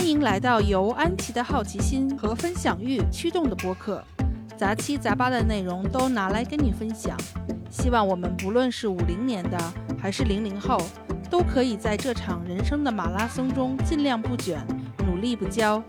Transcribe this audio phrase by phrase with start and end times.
[0.00, 4.02] 欢迎来到由安琪的好奇心和分享欲驱动的播客，
[4.56, 7.14] 杂七杂八的内容都拿来跟你分享。
[7.68, 9.58] 希望我们不论是五零年的
[10.00, 10.80] 还是零零后，
[11.28, 14.58] 都可以在这场人生的马拉松中尽量不卷，
[15.06, 15.82] 努力不骄，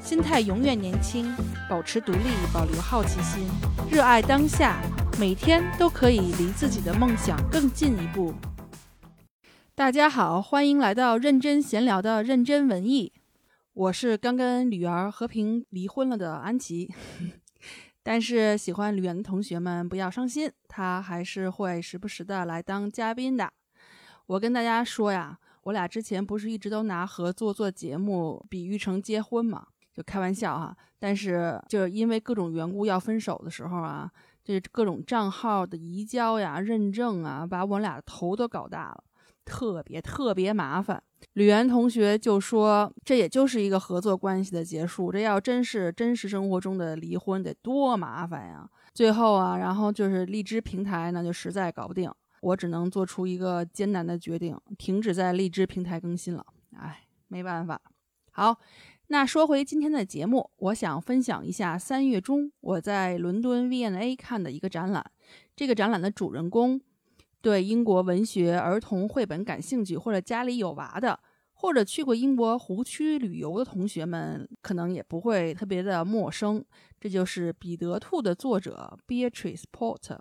[0.00, 1.32] 心态永远年轻，
[1.70, 2.18] 保持独立，
[2.52, 3.46] 保留好奇心，
[3.88, 4.82] 热爱当下，
[5.16, 8.34] 每天都可以离自己的梦想更进一步。
[9.76, 13.12] 大家好，欢迎来到认真闲聊的认真文艺。
[13.74, 16.88] 我是刚跟吕儿和平离婚了的安琪，
[18.04, 23.52] 但是喜欢吕园的同学们不要伤心，他还是会时不时的来当嘉宾的。
[24.26, 30.76] 我跟大家说呀，我俩之前不是一直都拿合作做节目比喻成结婚嘛，就开玩笑哈。
[31.00, 34.08] 但是就是因为各种缘故要分手的时候啊，
[34.44, 39.02] 这各种账号的移交呀、认证啊，把我俩头都搞大了。
[39.44, 41.02] 特别特别麻烦，
[41.32, 52.08] 吕岩同学就说：“这也就是一个合作关系的结束，这要真是真实生活中的离婚，得多麻烦呀！”最后啊，然后就是荔枝平台，那就实在搞不定，
[52.40, 56.46] 我只能做出一个艰难的决定，停止在荔枝平台更新了。
[56.76, 57.80] 哎，没办法。
[58.30, 58.56] 好，
[59.08, 65.04] 那说回今天的节目，我想分享一下三月中我在伦敦 V&A 看的一个展览，
[65.56, 66.80] 这个展览的主人公。
[67.44, 71.20] 对英国文学儿童绘本感兴趣，或者家里有娃的，
[71.52, 76.64] 或者去过英国湖区旅游的同学们，可能也不会特别的陌生。
[76.98, 80.18] 这就是《彼得兔》的作者 Beatrice Porter。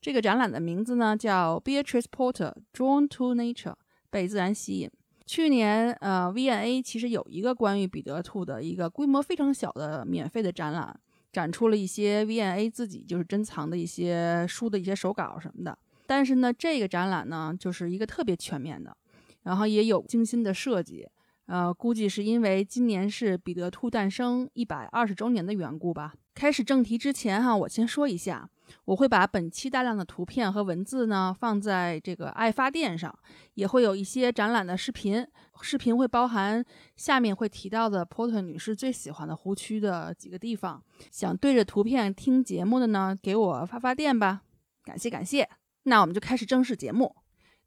[0.00, 3.74] 这个展览的名字呢叫 Beatrice Porter Drawn to Nature，
[4.10, 4.90] 被自然吸引。
[5.24, 10.98] 去年，呃，V&A 其实有一个关于彼得兔的一个规模非常小的免费的展览，
[11.30, 15.78] 展出了一些 V&A 自己就是珍藏的一些书的一些手稿什么的。
[16.10, 18.96] 但是呢，这个展览呢，就是一个特别全面的，
[19.44, 21.08] 然后也有精心的设计，
[21.46, 26.12] 呃，估计是因为今年是彼得兔诞生一百二十周年的缘故吧。
[26.34, 28.50] 开始正题之前哈，我先说一下，
[28.86, 33.16] 我会把本期大量的图片和文字呢放在这个爱发电上，
[33.54, 35.24] 也会有一些展览的视频，
[35.62, 36.64] 视频会包含
[36.96, 40.82] 下面会提到的波特女士最喜欢的湖区的几个地方。
[41.12, 44.42] 想对着图片听节目的呢，给我发发电吧，
[44.82, 45.48] 感谢感谢。
[45.84, 47.14] 那我们就开始正式节目。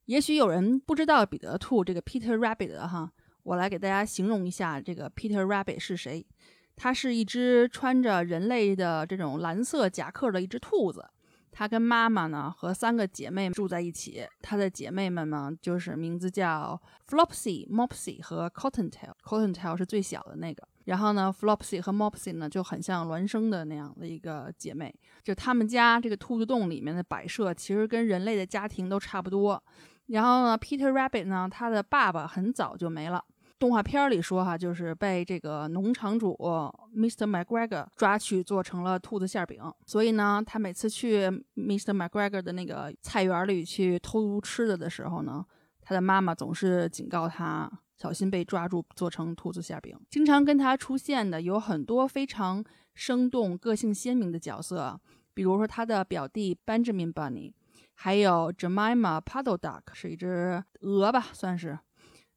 [0.05, 3.11] 也许有人不知道彼得兔这个 Peter Rabbit 哈，
[3.43, 6.25] 我来给大家形容一下这个 Peter Rabbit 是谁。
[6.75, 11.09] 它是一只穿着人类的这种蓝色夹克的一只兔子。
[11.51, 14.25] 它跟妈妈呢和三个姐妹住在一起。
[14.41, 19.13] 它的姐妹们呢就是名字叫 Flopsy、Mopsy 和 Cottontail。
[19.23, 20.67] Cottontail 是最小的那个。
[20.85, 24.93] 然后呢，Flopsy 和 Mopsy 呢就很像孪生的那样的一个姐妹。
[25.23, 29.61] 就他们家这个兔子洞里面的摆设，其实跟人类的家庭都差不多。
[30.07, 33.23] 然后呢，Peter Rabbit 呢，他的爸爸很早就没了。
[33.57, 36.35] 动画片里说哈，就是被这个农场主
[36.93, 37.25] Mr.
[37.25, 39.61] McGregor 抓去做成了兔子馅饼。
[39.85, 41.95] 所以呢，他每次去 Mr.
[41.95, 45.45] McGregor 的那个菜园里去偷吃的的时候呢，
[45.93, 47.71] 的妈妈总是警告他。
[47.95, 49.97] 小心被抓住做成兔子馅饼。
[50.09, 52.61] 经常跟他出现的有很多非常
[52.95, 54.99] 生动、个性鲜明的角色，
[55.33, 57.53] 比如说他的表弟 Benjamin Bunny，
[57.93, 61.79] 还有 Jemima Puddle Duck 是一只鹅吧，算是。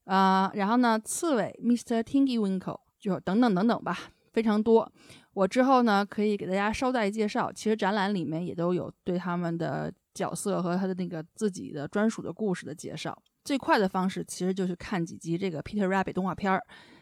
[0.05, 2.01] 啊，然后呢，刺猬 Mr.
[2.01, 3.97] Tingy Winkle 就等等等等吧，
[4.31, 4.89] 非常多。
[5.33, 13.21] 我之后呢可以给大家捎带介绍，其实展览里面也都有对他们的角色和他的那个自己的专属的故事的介绍。
[13.47, 16.61] 最快的方式其实就是看几集这个 Peter Rabbit 动画片儿，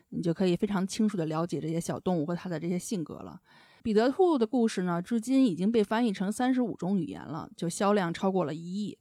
[0.09, 3.41] 你就可以非常清楚的了解这些小动物和它的这些性格了。
[3.81, 8.95] 彼得兔的故事呢，至今已经被翻译成三十五种语言了，就销量超过了一亿。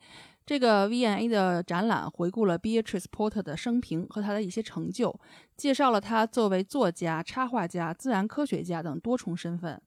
[0.47, 5.15] 这个 V&A 的展览回顾了 Beatrice Porter 的生平和他的一些成就，
[5.55, 9.79] 介绍了他作为作家、插画家、自然科学家等多重身份。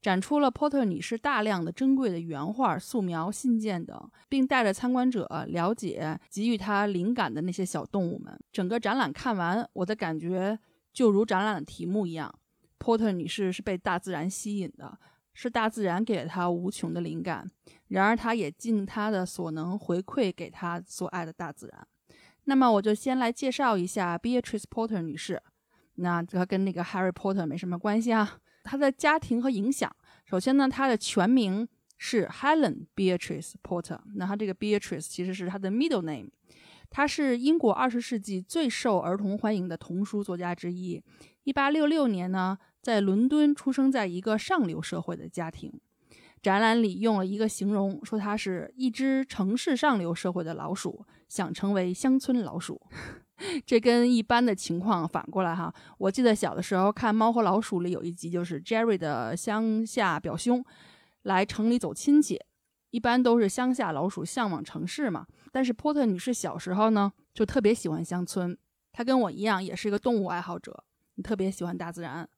[0.00, 8.38] 展出了波特女士大量的珍贵的原画、素描、信件等，并带着参观者了解给予她灵感的那些小动物们。
[8.50, 10.58] 整个展览看完，我的感觉
[10.92, 12.34] 就如展览的题目一样：
[12.78, 14.98] 波特女士是被大自然吸引的，
[15.34, 17.50] 是大自然给了她无穷的灵感。
[17.88, 21.86] 然而，她也尽她的所能回馈给她所爱的大自然。
[22.44, 25.42] 那么，我就先来介绍一下 Beatrice Porter 女士。
[25.96, 28.38] 那这跟那个 Harry Potter 没什么关系啊。
[28.62, 29.94] 她的家庭和影响。
[30.24, 31.68] 首先呢，她的全名
[31.98, 34.00] 是 Helen Beatrice Porter。
[34.14, 36.30] 那她这个 Beatrice 其实是她的 middle name。
[36.88, 41.02] 她是英国二十世纪最受儿童欢迎的童书作家之一。
[41.44, 45.80] 一八六六年呢，在伦敦出生在一个上流社会的家庭。
[46.42, 52.80] 展览里用了一个形容，说她是一只城市上流社会的老鼠，想成为乡村老鼠。
[53.64, 55.72] 这跟一般的情况反过来哈。
[55.98, 60.64] 我记得小的时候看《猫和老鼠》里有一集，就是 Jerry 的乡下表兄
[61.22, 62.40] 来城里走亲戚，
[62.90, 65.26] 一般都是乡下老鼠向往城市嘛。
[65.52, 68.56] 但是波特女士小时候呢，就特别喜欢乡村。
[68.92, 70.84] 她跟我一样，也是一个动物爱好者，
[71.22, 72.28] 特别喜欢大自然。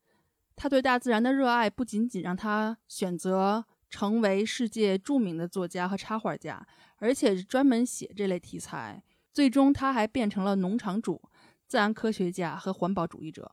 [0.54, 6.64] 她对大自然的热爱不仅仅让她选择成为世界著名的作家和插画家，
[6.98, 9.02] 而且专门写这类题材。
[9.32, 11.22] 最终，他还变成了农场主、
[11.66, 13.52] 自然科学家和环保主义者。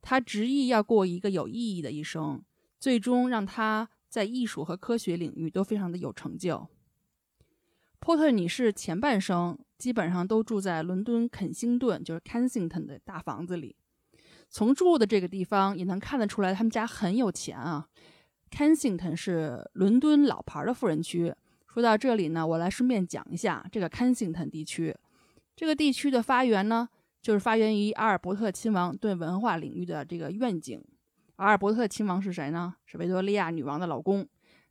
[0.00, 2.42] 他执意要过一个有意义的一生，
[2.78, 6.68] 最终让他在艺术和科学领域都非常的有成就。
[8.00, 13.76] 波特女士前半生基本上都住在伦敦肯辛顿，就是 Kensington 的大房子里。
[14.50, 17.88] 从住的这个地方也能看得出来，他们家很有钱啊。
[18.50, 21.34] Kensington 是伦敦老牌的富人区。
[21.74, 24.96] 说到这里呢，我来顺便讲一下这个 Kensington 地区。
[25.56, 26.88] 这个地区的发源呢，
[27.20, 30.80] 就是发源于阿尔伯特亲王对文化领域的这个愿景。
[31.34, 32.76] 阿尔伯特亲王是谁呢？
[32.86, 34.24] 是维多利亚女王的老公，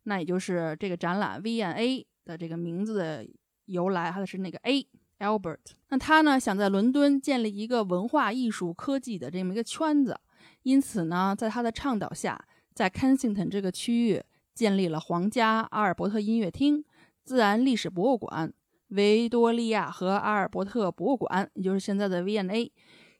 [0.03, 2.07] 那也就是这个展览 V&A。
[2.25, 3.27] 的这个名字的
[3.65, 4.87] 由来，他的是那个 A
[5.19, 5.57] Albert。
[5.89, 10.17] 那他呢想在伦敦建立一个文化艺术科技的这么一个圈子，
[10.61, 12.41] 因此呢，在他的倡导下，
[12.73, 14.23] 在 Kensington 这个区域
[14.53, 16.81] 建立了皇家阿尔伯特音乐厅、
[17.23, 18.53] 自然历史博物馆、
[18.89, 22.71] 维多利亚和阿尔伯特博物馆，也就是现在的 V&A，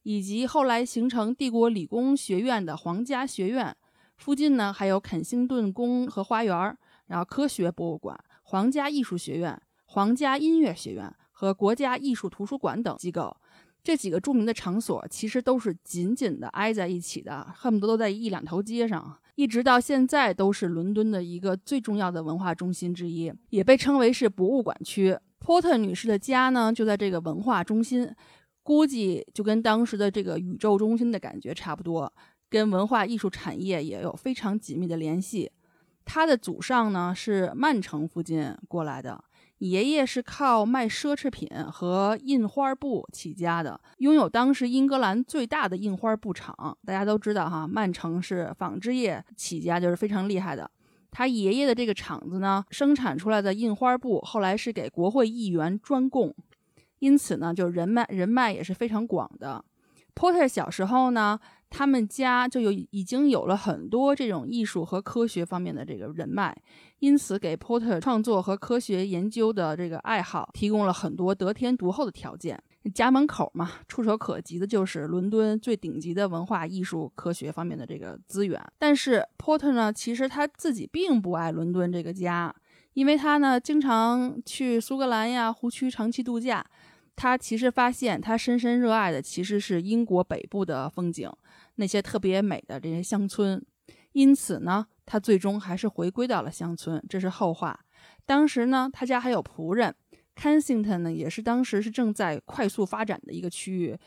[0.04, 3.76] 以及后来形成帝国理工学院的皇家学院。
[4.18, 6.78] 附近呢还有肯辛顿宫和花园，
[7.08, 8.18] 然后科学博物馆。
[8.44, 13.36] 皇家艺术学院、皇家音乐学院和国家艺术图书馆等机构，
[13.82, 25.18] 这几个著名的场所其实都是紧紧的挨在一起的，恨不得都在一两条街上，一直到现在都是伦敦的一个最重要的文化中心之一，也被称为是博物馆区。
[25.40, 28.10] 波特女士的家呢，就在这个文化中心，
[28.62, 32.14] 估计就跟当时的这个宇宙中心的感觉差不多，
[32.50, 35.52] 跟文化艺术产业也有非常紧密的联系。
[36.06, 39.24] 他的祖上呢是曼城附近过来的，
[39.64, 46.78] 爷爷是靠卖奢侈品和印花布起家的，拥有当时英格兰最大的印花布厂。
[46.86, 50.70] 大家都知道哈，曼城是纺织业起家，就是非常厉害的。
[51.12, 56.36] 他爷爷的这个厂子呢，生产出来的印花布后来是给国会议员专供，
[57.00, 59.64] 因此呢，就人脉人脉也是非常广的。
[60.14, 61.40] Porter 小时候呢。
[61.76, 66.56] 他们家就有已经有了很多这种艺术和科学方面的这个人脉，
[67.00, 72.62] 因此给 Porter 创作和科学研究的这个爱好提供了很多得天独厚的条件。
[72.94, 78.62] 家门口嘛，触手可及的就是伦敦最顶级的文化艺术科学方面的这个资源。
[78.78, 82.54] 但是 Porter 呢，其实他自己并不爱伦敦这个家，
[82.94, 86.64] 因为他呢经常去苏格兰呀湖区长期度假。
[87.16, 91.30] 他其实发现，他深深热爱的其实是英国北部的风景。
[91.76, 93.64] 那些特别美的这些乡村，
[94.12, 97.80] 因此呢，他最终还是回归到了乡村，这是后话。
[98.26, 99.94] 当时呢，他家还有仆人
[100.36, 103.98] ，Kensington 呢也是当时是正在快速发展的一个区域。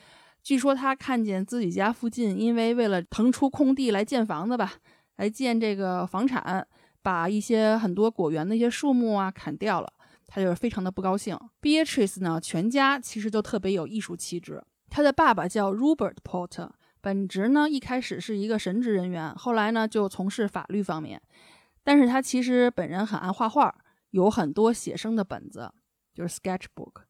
[0.43, 4.75] 据说他看见自己家附近，因为为了腾出空地来建房子吧，
[5.17, 6.65] 来建这个房产，
[7.03, 9.93] 把一些很多果园的一些树木啊砍掉了，
[10.27, 11.37] 他就是非常的不高兴。
[11.61, 14.63] Beatrice 呢，全家其实都特别有艺术气质。
[14.89, 16.71] 他的爸爸叫 Robert Porter。
[17.07, 21.23] 本职呢，一开始是一个神职人员，后来呢就从事法律方面。
[21.85, 23.73] 但是他其实本人很爱画画，
[24.11, 25.73] 有很多写生的本子，
[26.13, 27.03] 就是 sketchbook。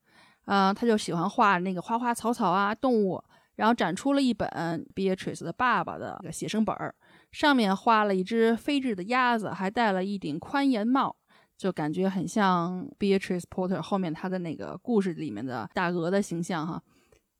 [0.44, 3.24] 啊，他就喜欢画那个花花草草啊，动物。
[3.54, 4.46] 然后展出了一本
[4.94, 6.94] Beatrice 的爸爸的写生本儿，
[7.32, 11.16] 上面画了一只飞智的鸭子，还戴了一顶宽檐帽，
[11.56, 16.82] 就感觉很像 Beatrice Porter 后面他的那个故事里面的大鹅的形象哈。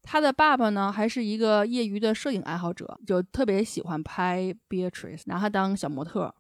[0.09, 6.33] 他的爸爸呢，还是一个业余的摄影爱好者，就特别喜欢拍 Beatrice，拿她当小模特。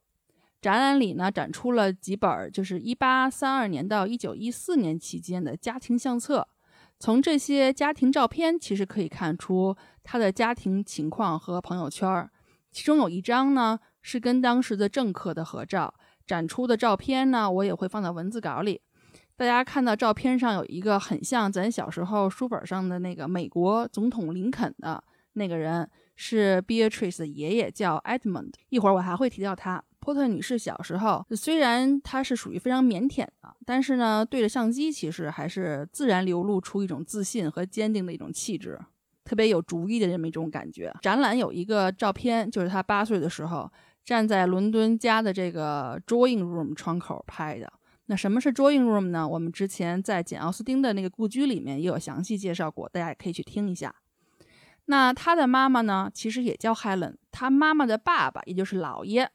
[0.62, 6.46] 展览里呢，展出了几本就是1832年到1914年期间的家庭相册。
[7.00, 12.30] 从这些家庭照片，其实可以看出他的家庭情况和朋友圈。
[12.70, 15.92] 其中有一张呢，是跟当时的政客的合照。
[16.24, 18.80] 展出的照片呢，我也会放到文字稿里。
[19.36, 25.02] 大家看到照片上有一个很像咱小时候书本上的那个美国总统林肯的
[25.34, 28.54] 那个人，是 Beatrice 的爷爷，叫 Edmund。
[28.70, 29.82] 一会儿我还会提到他。
[30.00, 38.78] 波特女士小时候虽然她是属于非常腼腆的，但是呢，对着相机其实还是自然流露出一种自信和坚定的一种气质，
[39.24, 40.94] 特别有主意的这么一种感觉。
[41.02, 43.70] 展览有一个照片，就是她八岁的时候
[44.04, 47.70] 站在伦敦家的这个 drawing room 窗口拍的。
[48.06, 49.26] 那什么是 drawing room 呢？
[49.26, 53.94] 我们之前在简奥斯汀的那个故居里面也有详细介绍过，大家也可以去听一下。
[54.86, 59.28] 那他的妈妈呢，其实也叫 Helen，他妈妈的爸爸也就是姥爷，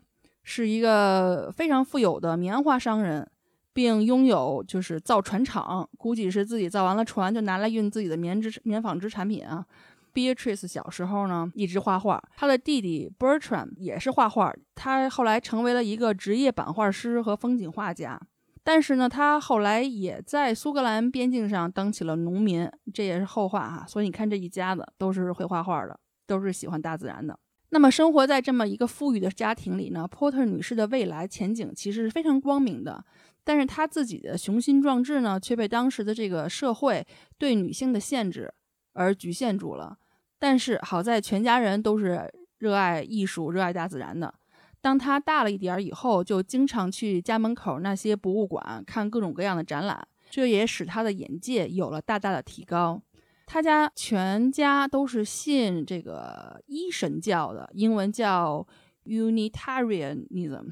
[0.43, 3.29] 是一个非常富有的棉花商人，
[3.73, 9.65] 并拥有就是造船厂，估计是自己造完了船就拿来运自己的棉织棉纺织产品啊。
[10.13, 18.17] Beatrice 小时候呢一直画画，他的弟弟 Bertram 也是画画，他后来成为了一个职业版画师和风景画家。
[18.63, 23.85] 但是呢，他后来也在苏格兰边境上当起了农民，这也是后话哈。
[23.87, 27.39] 所以你看，这一家子都是会画画的，都是喜欢大自然的。
[27.69, 33.03] 那么生活在这么一个富裕的家庭里呢波特女士的未来前景其实是非常光明的。
[33.43, 37.03] 但是她自己的雄心壮志呢，却被当时的这个社会
[37.39, 38.53] 对女性的限制
[38.93, 39.97] 而局限住了。
[40.37, 44.31] 但是好在全家人都是热爱艺术、热爱大自然的。
[44.81, 53.01] 当他大了一点儿以后，就经常去家门口那些博物馆看各种各样的展览，这也使他的眼界有了大大的提高。
[53.45, 58.65] 他家全家都是信这个一神教的，英文叫
[59.05, 60.71] Unitarianism，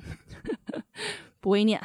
[1.40, 1.82] 不会念。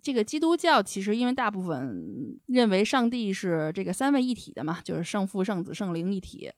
[0.00, 6.52] 这个基督教其实因为大部分认为上帝是这个三位一体的嘛，就是圣父、圣子、圣灵一体，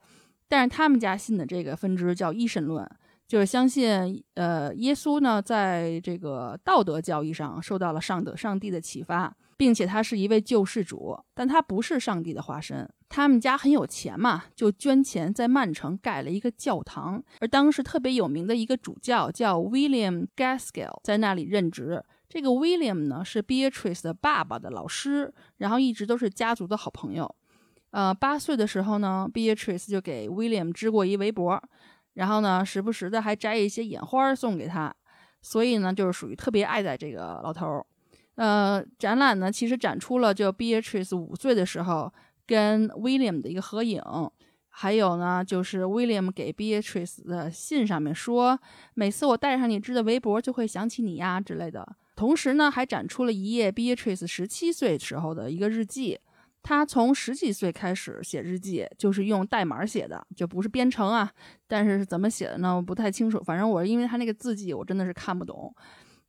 [0.48, 2.86] 但是他们家信的这个分支叫一神论。
[3.28, 12.88] 就是相信，呃，耶稣呢，在这个道德教义上受到了上德上帝的启发，并且他是一位救世主，但他不是上帝的化身。
[13.11, 22.02] 他们家很有钱嘛，就捐钱在曼城盖了一个教堂，而当时特别有名的一个主教叫 William Gaskell，在那里任职。
[22.30, 27.35] 这个 William 呢，是 Beatrice 的爸爸的老师，然后一直都是家族的好朋友。
[27.90, 31.58] 呃，八岁的时候呢，Beatrice 就给 William 织过一围脖。
[32.18, 34.92] 然后呢，时不时的还摘一些眼花送给他，
[35.40, 37.87] 所以呢，就是属于特别爱戴这个老头儿。
[38.34, 42.12] 呃，展览呢，其实展出了就 Beatrice 五岁的时候
[42.44, 44.02] 跟 William 的一个合影，
[44.68, 48.58] 还有呢，就是 William 给 Beatrice 的信上面说，
[48.94, 51.87] 每次我戴上你织的围脖，就会想起你呀之类的。
[52.16, 56.18] 同时呢，还展出了一页 Beatrice 十七岁时候的一个日记。
[56.68, 61.32] 他从十几岁开始写日记，就是用代码写的，就不是编程啊。
[61.66, 62.76] 但是是怎么写的呢？
[62.76, 63.42] 我不太清楚。
[63.42, 65.75] 反正我因为他那个字迹，我真的是看不懂。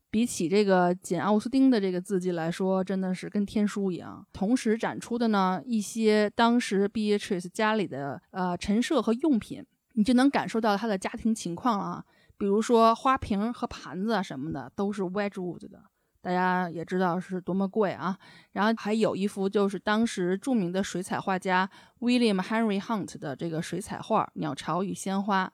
[0.09, 4.25] 比起这个简奥斯汀的这个字迹来说，真的是跟天书一样。
[4.31, 9.61] 同时展出的呢，一些当时 Beatrice 家里的呃陈设和用品，
[9.95, 12.05] 你就能感受到他的家庭情况了啊。
[12.37, 15.83] 比如说花瓶和盘子啊什么的，都是 Wedgwood 的。
[16.21, 18.17] 大家也知道是多么贵啊！
[18.51, 25.45] 然后还有一幅就是当时著名的水彩画家 William Henry Hunt 的这个水彩画《鸟巢与鲜花》。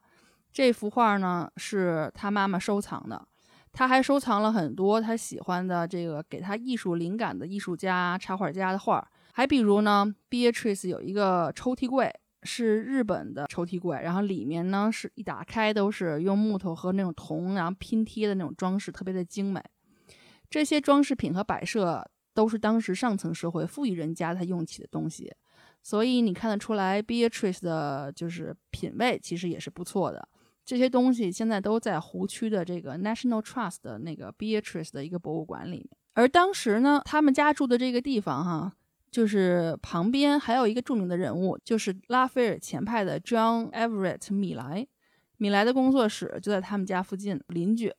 [0.51, 3.27] 这幅画呢是他妈妈收藏的，
[3.71, 9.07] 他还收藏了很多他喜欢的这个给他艺术灵感的艺术家、插画家的画。
[9.33, 12.09] 还比如呢，Beatrice 有一个抽屉柜，
[12.43, 19.61] 是日本的抽屉柜，然后里面呢是一打开都是用木头和那种铜然后拼贴的那种装饰，特别的精美。
[20.49, 25.33] 这些装饰品和摆设都是当时上层社会富裕人家才用起的东西，
[25.81, 30.27] 所以你看得出来，Beatrice 的就是品味其实也是不错的。
[30.65, 35.89] 这些东西现在都在湖区的这个 National Trust 的那个 Beatrice 的一个博物馆里面。
[36.13, 38.73] 而当时呢，他们家住的这个地方哈，
[39.11, 44.87] 就是旁边还有一个著名的人物，就是拉斐尔前派的 John Everett 米莱。
[45.37, 47.93] 米莱的工作室就在他们家附近，邻居。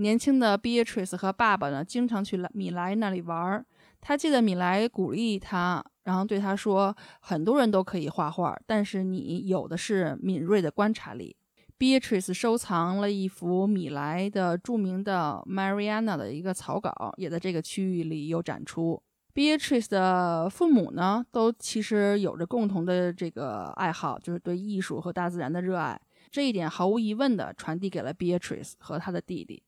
[0.00, 3.66] 年轻的 Beatrice 和爸爸呢，经常去米莱那里玩儿。
[4.00, 11.36] 他记得米莱鼓励他，然后对他说：“很多人都可以画画，但是你有的是敏锐的观察力。”
[11.78, 19.02] Beatrice 收藏了一幅米莱的著名的 Mariana 的一个草稿，也在这个区域里有展出。
[19.34, 26.00] Beatrice 的父母呢，都其实有着共同的这个爱好，就是对艺术和大自然的热爱。
[26.30, 29.62] 这一点毫无疑问地传递给了 Beatrice 和他的弟弟。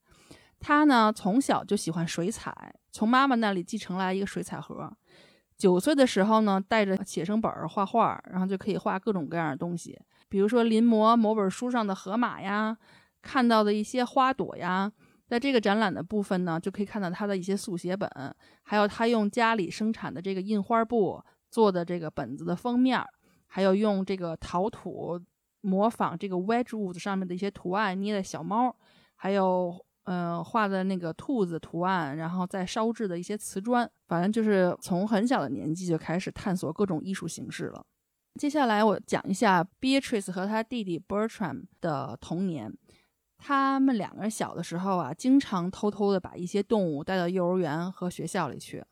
[0.63, 4.89] 他呢，从小就喜欢水彩，从妈妈那里继承来一个水彩盒。
[5.59, 12.77] 九岁的时候呢，带着写生本画画，然后就可以画各种各样的东西，比如说临摹某本书上的河马呀，
[13.21, 14.91] 看到的一些花朵呀。
[15.27, 18.09] 在这个展览的部分呢，就可以看到他的一些速写本，
[18.63, 23.03] 还有他用家里生产的这个印花布做的这个本子的封面，
[23.47, 25.21] 还有用这个陶土
[25.61, 28.77] 模仿这个 Wedgewood 上面的一些图案捏的小猫，
[29.17, 29.85] 还有。
[30.05, 37.85] 嗯，画的那个兔子图案，然后再烧制的一些瓷砖，反正就是从很小的年纪就开始探索各种艺术形式了。
[38.41, 42.77] 接下来我讲一下 Beatrice 和他弟弟 Bertram 的童年。
[43.45, 48.85] 他们两个人小的时候啊，经常偷偷的把一些动物带到幼儿园和学校里去，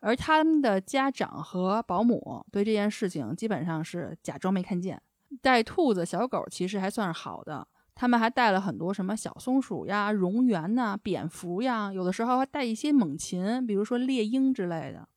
[0.00, 5.00] 而他们的家长和保姆对这件事情基本上是假装没看见。
[5.40, 15.08] 带兔子、小狗其实还算是好的，他们还带了很多什么小松鼠呀、蝾螈呐、蝙蝠呀，有的时候还带一些猛禽，比如说猎鹰之类的。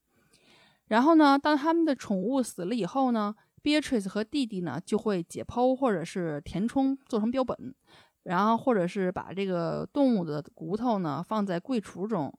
[0.88, 7.76] 然后呢，当他们的宠物死了以后呢，Beatrice 和弟弟呢就会解剖或者是填充做成标本。
[8.24, 12.34] 然后，或者是把这个动物的骨头呢放在柜橱中，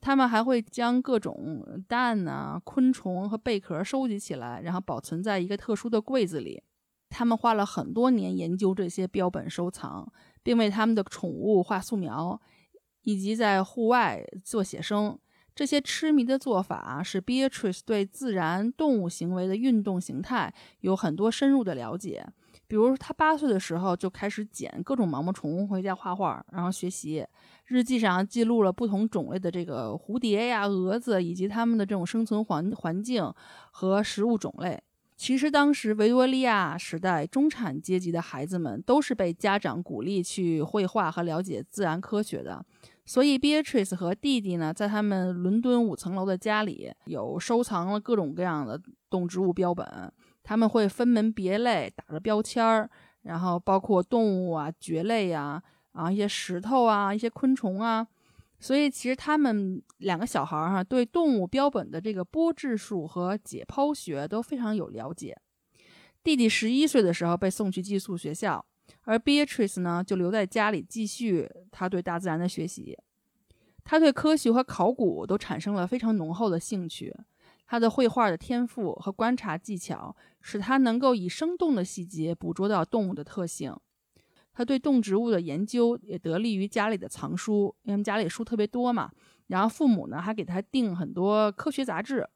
[0.00, 6.60] 他们还会将各种蛋呐、昆虫和贝壳收集起来，然后保存在一个特殊的柜子里。
[7.08, 10.12] 他们花了很多年研究这些标本收藏，
[10.42, 12.40] 并为他们的宠物画素描，
[13.02, 15.18] 以及在户外做写生。
[15.54, 22.24] 这些痴迷的做法使 Beatrice 对自然动物行为的运动形态有很多深入的了解。
[22.68, 27.26] 比如他八岁的时候就开始捡各种毛毛虫回家画画，然后学习。
[27.64, 33.32] 日记上记录了不同种类的这个蝴蝶呀、蛾子，以及它们的这种生存环环境
[33.72, 34.80] 和食物种类。
[35.18, 42.64] 其实当时维多利亚时代中产阶级的孩子们都是被家长鼓励去绘画和了解自然科学的，
[43.04, 49.84] 所以 Beatrice 和弟弟呢，在他们伦敦五层楼的家里有收藏了各种各样的动植物标本。
[50.44, 52.88] 他们会分门别类打着标签儿，
[53.22, 55.60] 然后包括动物啊、蕨类呀、
[55.92, 58.06] 啊一些石头啊、一些昆虫啊，
[58.60, 65.36] 所以其实他们两个小孩儿哈对动物标本的这个剥制术和解剖学都非常有了解。
[66.24, 68.64] 弟弟十一岁的时候被送去寄宿学校，
[69.02, 72.98] 而 Beatrice 呢就留在家里继续他对大自然的学习。
[73.84, 77.16] 他对科学和考古都产生了非常浓厚的兴趣。
[77.66, 83.74] 他的绘画的天赋和观察技巧，使他能够以生动的细节捕捉到动物的特性。
[84.58, 89.08] 他对动植物的研究也得力于家里的藏书，因为家里书特别多嘛。
[89.46, 92.28] 然后父母呢还给他订很多科学杂志。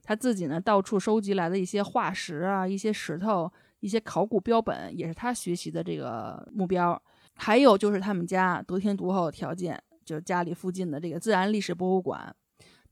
[0.00, 7.02] 他自己呢到处收集来的一些化石啊、一些石头、一些考古标本，也是他学习的这个目标。
[7.34, 12.32] 还有就是他们家得天独厚的条件，就是家里附近的这个自然历史博物馆。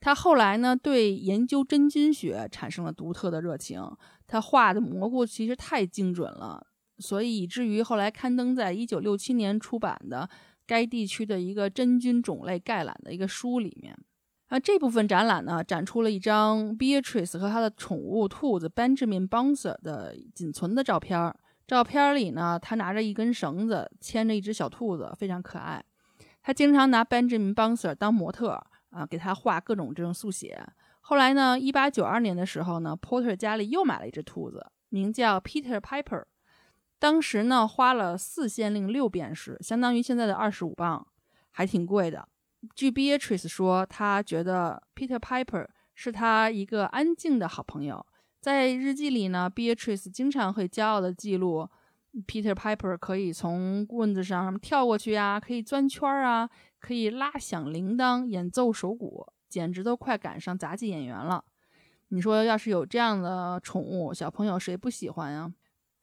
[0.01, 3.81] 他后来呢，对研究真菌学产生了独特的热情。
[4.27, 6.67] 他画的蘑菇其实太精准了，
[6.99, 10.29] 所以以至于后来刊登在一九六七年出版的
[10.67, 13.97] 该地区的一个真菌种类概览的一个书里面。
[14.49, 21.35] 啊，这部分展览呢，展出了一张 Beatrice 和他的宠物兔子 Benjamin Bouncer 的仅存的照片。
[21.67, 25.83] 照片里呢，他拿着一根绳子，牵着一只小兔子，非常可爱。
[26.43, 28.63] 他经常拿 Benjamin Bouncer 当模特。
[28.91, 30.65] 啊，给他画各种这种速写。
[31.01, 36.23] 后来呢，一八九二年的时候呢，Porter 家里又买了一只兔子，名叫 Peter Piper。
[37.05, 41.07] 当时呢，花了四先令六便士，相当于现在的二十五磅，
[41.51, 42.27] 还挺贵的。
[42.75, 48.07] 据 Beatrice 说，他觉得 Peter Piper 是他一个安静的好朋友。
[48.41, 51.69] 在日记里呢，Beatrice 经常会骄傲地记录
[52.27, 56.49] Peter Piper 可以从棍子上什么跳过去呀，可以钻圈儿啊。
[56.79, 61.45] 可以拉响铃铛、演奏手鼓，简直都快赶上杂技演员了。
[62.09, 65.53] 你说，要是有这样的宠物，小朋友谁不喜欢呀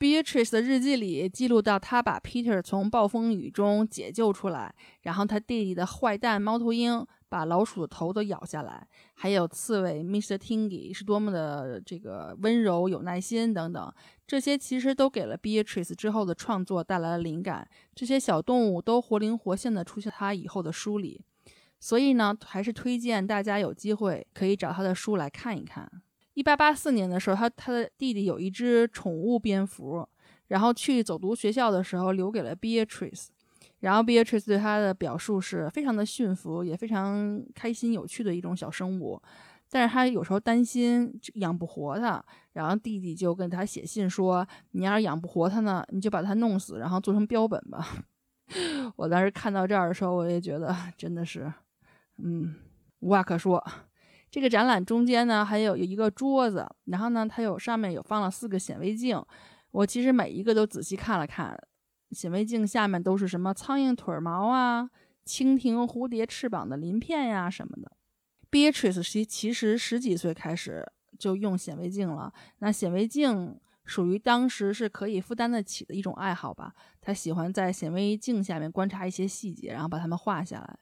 [0.02, 10.36] ？Beatrice 的日记里记录到，他把 Peter 从暴风雨中解救出来，然后他弟弟的坏蛋猫头鹰把老鼠的头都咬下来，还有刺猬 Mr.
[10.40, 13.94] Tingy 是多么的这个温柔、有耐心等等。
[14.26, 17.70] 这些其实都给了 Beatrice 之后的创作带来了灵感。
[17.94, 21.22] 这些小动物都活灵活现的出现他以后的书里，
[21.80, 26.02] 所以呢，还是推荐大家有机会可以找他的书来看一看。
[26.34, 30.08] 一八八四年的时候，他他的弟弟有一只宠物蝙蝠，
[30.48, 33.28] 然后去走读学校的时候留给了 Beatrice，
[33.80, 39.22] 然后 Beatrice 对他的表述是非常的驯服，也非常开心有趣的一种小生物。
[39.74, 48.04] 但是他有时候担心养不活它，然后弟弟就跟他写信说：“你要是养不活它呢，你就把它弄死，然后做成标本吧。
[48.98, 51.54] ”我当时看到这儿的时候，我也觉得真的是，
[52.18, 52.54] 嗯，
[53.00, 53.66] 无话可说。
[54.32, 59.22] 这个展览中间呢，还有一个桌子，然后呢，它有上面有放了四个显微镜，
[59.72, 61.54] 我其实每一个都仔细看了看，
[62.12, 64.90] 显微镜下面都是什么苍蝇腿毛啊、
[65.26, 67.92] 蜻蜓、蝴蝶翅膀的鳞片呀什么的。
[68.50, 70.90] Beatrice 其其实十几岁开始
[71.20, 72.34] 就用显微镜了。
[72.60, 76.74] 那显微镜属于当时是可以负担得起的一种爱好吧。
[77.02, 80.80] 他喜欢在显微镜下面观察一些细节，然后把它们画下来。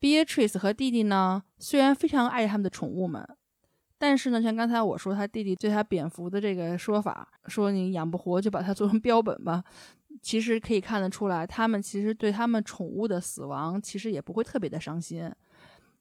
[0.00, 3.26] Beatrice 和弟弟呢，虽然非常爱他们的宠物们，
[3.96, 9.64] 但是呢，像刚才我说他弟弟对他蝙蝠的这个说法，说你养不活就把它做成标本吧。
[10.22, 15.30] 其实可以看得出来，他们其实对他们宠物的死亡其实也不会特别的伤心。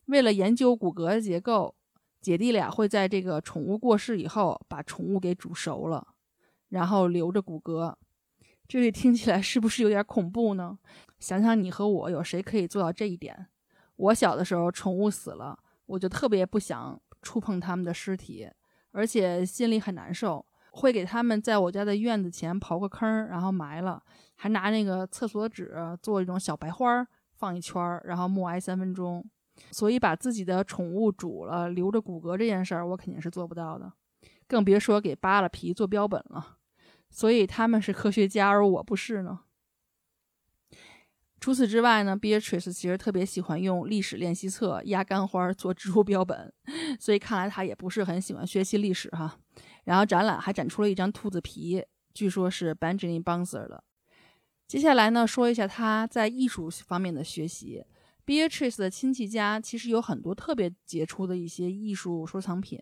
[0.06, 1.73] 为了研究骨骼结构，
[2.21, 6.06] 姐弟俩会在这个宠物过世以后把宠物给煮熟了，
[6.69, 7.95] 然后留着骨骼。
[8.67, 10.77] 这里听起来是不是有点恐怖呢？
[11.19, 13.47] 想想你和我有谁可以做到这一点？
[13.95, 18.49] 我小的时候宠物死了，我就特别不想触碰他们的尸体，
[18.91, 20.45] 而且心里很难受。
[20.75, 24.01] 会给他们在我家的院子前刨个坑，然后埋了，
[24.38, 29.23] 还拿那个厕所纸做一种小白花，放一圈，然后默哀三分钟。
[29.69, 33.93] 所以把自己的宠物煮了留着骨骼这件事儿，我肯定是做不到的，
[34.47, 36.58] 更别说给扒了皮做标本了。
[37.12, 39.41] 所以他们是科学家，而我不是呢。
[41.43, 46.53] 除此之外呢，Beatrice 其实特别喜欢用历史练习册压干花做植物标本，
[46.97, 49.38] 所以看来他也不是很喜欢学习历史哈。
[49.84, 53.84] 然后展览还展出了一张兔子皮，据说是 Benjamin Bunser 的。
[54.69, 57.84] 接下来呢，说一下他在艺术方面的学习。
[58.25, 62.79] Beatrice 的亲戚家其实有很多特别杰出的一些艺术收藏品，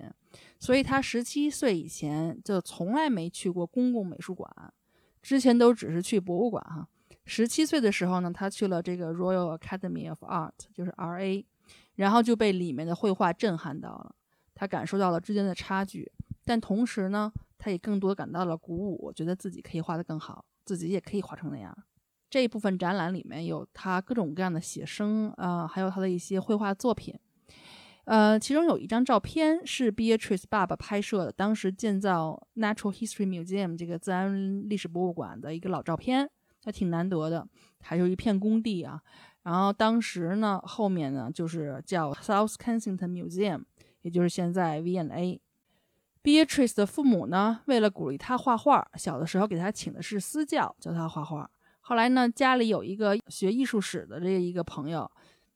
[0.59, 4.47] 所以他十七岁以前就从来没去过公共美术馆，
[5.19, 6.87] 之前都只是去博物馆哈。
[7.33, 11.45] 十七岁的时候呢，他去了这个 Royal Academy of Art，就是 R.A.，
[11.95, 14.13] 然后就被里面的绘画震撼到了，
[14.53, 16.11] 他感受到了之间的差距，
[16.43, 21.73] 但同时呢，他也更多感到了鼓舞，觉得自己可以画得更好，自己也可以画成那样。
[22.29, 27.17] 这一部分展览里面有他各种各样的写生，呃，还有他的一些绘画作品，
[28.03, 36.29] 呃，其中有一张照片是 Beatrice 爸爸拍摄的，当时建造 Natural History Museum 这个自然历史博物馆的一个老照片。
[36.63, 37.47] 还挺难得的，
[37.81, 39.01] 还有一片工地啊。
[39.43, 43.63] 然后当时呢，后面呢就是叫 South Kensington Museum，
[44.01, 45.41] 也就是现在 V N A。
[46.23, 51.49] Beatrice 的父母呢，为了鼓励他画画，小的时候给他请的是私教教他画画。
[51.79, 55.09] 后来呢，家里有一个学艺术史的这一个朋友，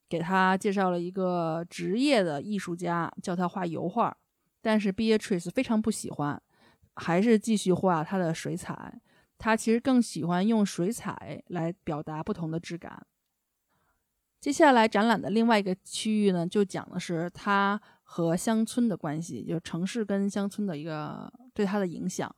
[0.10, 4.18] 给他介绍了一个职业的艺术家，教他画油画。
[4.60, 6.42] 但是 Beatrice 非常不喜欢，
[6.96, 9.00] 还是继续画他的水彩。
[9.38, 13.06] 他其实更喜欢用水彩来表达不同的质感。
[14.40, 22.34] 接下来展览的另外一个区域呢，就讲的是他和乡村的关系，就是城市跟乡村的一个对他的影响。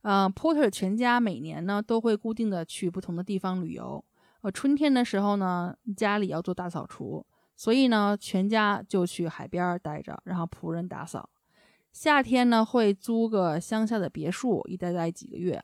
[0.00, 4.02] 呃，Porter 全家每年呢都会固定的去不同的地方旅游。
[4.40, 11.28] 呃，春天的时候呢，家里要做大扫除，所以呢，全家就去海边待着，然后仆人打扫。
[11.92, 15.62] 夏天呢，会租个乡下的别墅，一待待几个月。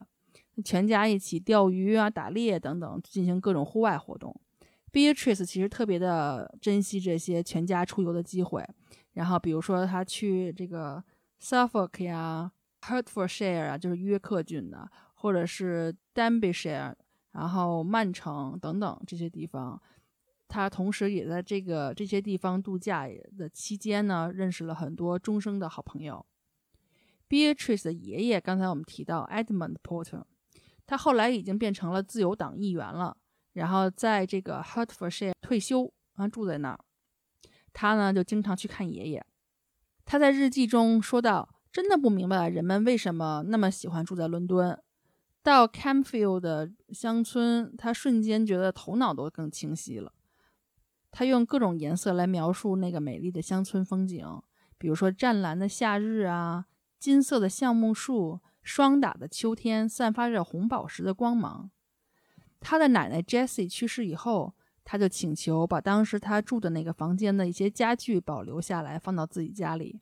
[0.64, 4.35] 全家一起钓鱼啊、打猎等等，进行各种户外活动。
[4.90, 8.66] Beatrice 其实特别的珍惜这些全家出游的机会。
[9.12, 11.03] 然后，比如说他去这个
[11.40, 12.51] Suffolk 呀、
[12.83, 16.94] Hertfordshire 啊，就是约克郡的，或者是 Denbighshire，
[17.33, 19.81] 然后曼城等等这些地方。
[20.49, 26.25] 他同时也在这个这些地方度假的期间呢，认识了很多终生的好朋友。
[27.29, 30.25] Beatrice 的爷爷，刚才我们提到 Edmund Porter。
[30.88, 33.14] 他后来已经变成了自由党议员了，
[33.53, 36.81] 然后在这个 Hertfordshire 退休啊，住在那儿。
[37.74, 39.27] 他呢就经常去看爷爷。
[40.07, 44.83] 他在日记中说道：“真的不明白人们为什么那么喜欢住在伦敦。
[45.42, 50.14] 到 Camfield 的乡村，他瞬间觉得头脑都更清晰了。
[51.11, 54.27] 他用各种颜色来描述那个美丽的乡村风景，
[54.79, 56.64] 比如说湛蓝的夏日啊，
[56.98, 61.71] 金色的橡木树。”霜打的秋天散发着红宝石的光芒。
[62.61, 70.01] 他的奶奶 Jessie 去世以后，他就请求把当时他住的那个房间的一些家具保留下来，放到自己家里，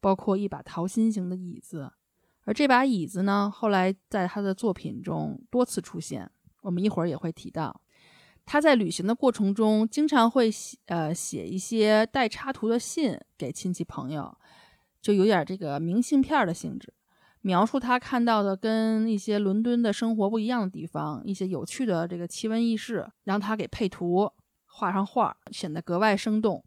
[0.00, 1.92] 包括一把桃心形的椅子。
[2.44, 6.30] 而这把椅子呢，后来在他的作品中多次出现。
[6.62, 7.80] 我们一会儿也会提到，
[8.46, 14.36] 他在旅行的过程中经常会写呃写一些带插图的信给亲戚朋友，
[15.02, 16.92] 就有点这个明信片的性质。
[17.42, 24.30] 描述他看到的跟一些伦敦的生活不一样的地方，一些有趣的这个奇闻异事，让他给配图
[24.66, 26.62] 画上画，显得格外生动。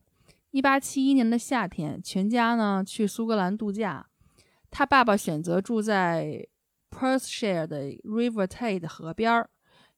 [0.50, 4.08] 一八七一年的夏天，全家呢去苏格兰度假，
[4.72, 6.48] 他爸爸选择住在
[6.90, 9.50] Perthshire 的 River Tade 河边儿，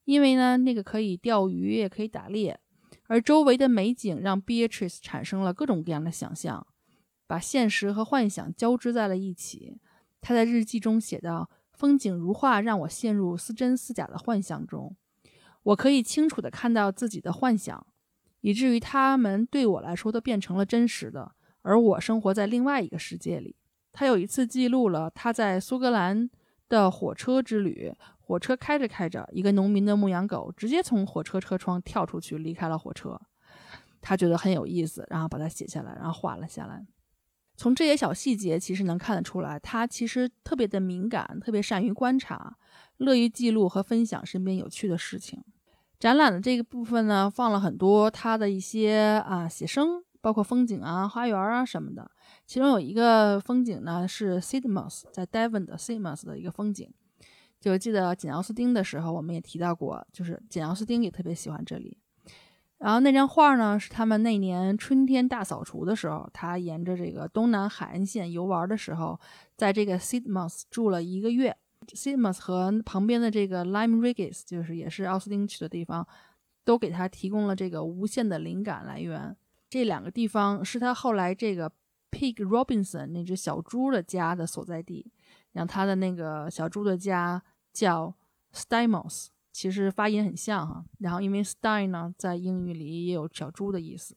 [0.04, 2.58] 因为呢那个可以钓鱼也可以打猎，
[3.06, 6.66] 而周围的美景让 Beatrice 产生了各种各样的想象，
[7.26, 9.78] 把现实和幻想交织在了一起。
[10.26, 14.96] 他在日记中写道：“风景如画，让我陷入似真似假的幻想中。
[15.62, 17.86] 我可以清楚地看到自己的幻想，
[18.40, 21.30] 以至于他们对我来说都变成了真实的，
[21.62, 23.54] 而我生活在另外一个世界里。”
[23.94, 26.28] 他有一次记录了他在苏格兰
[26.68, 33.16] 的火车之旅，火车开着开着，一个农民的牧羊狗直接从火车车窗跳出去，离开了火车。
[34.00, 36.84] 他觉得很有意思，然后把它写下来，然后画了下来。
[37.56, 42.56] 从这些小细节，其实能看得出来，他其实特别的敏感，特别善于观察，
[42.98, 45.42] 乐于记录和分享身边有趣的事情。
[45.98, 52.10] 展览的这个部分呢，放了很多他的一些啊写生，包括风景啊、花园啊什么的。
[52.44, 56.92] 其中有一个风景呢，是 Sidmouth 在 Devon 的 Sidmouth 的一个风景。
[57.58, 61.96] 就记得简奥斯汀的时候，我们也提到过，就是简奥斯汀也特别喜欢这里。
[62.78, 69.18] 然后那张画呢，是他们那年春天大扫除的时候，他沿着这个东南海岸线游玩的时候，
[69.56, 71.56] 在这个 Sidmouth 住了一个月。
[71.88, 76.06] Sidmouth 和旁边的这个 Lime Regis，就是也是奥斯汀去的地方，
[76.64, 79.36] 都给他提供了这个无限的灵感来源。
[79.70, 81.70] 这两个地方是他后来这个
[82.10, 85.12] Pig Robinson 那只小猪的家的所在地。
[85.52, 88.12] 让他的那个小猪的家叫
[88.52, 90.84] Stamos 其实发音很像哈。
[90.98, 94.14] 然后因为 Stein 呢，在英语里也有小猪的意思。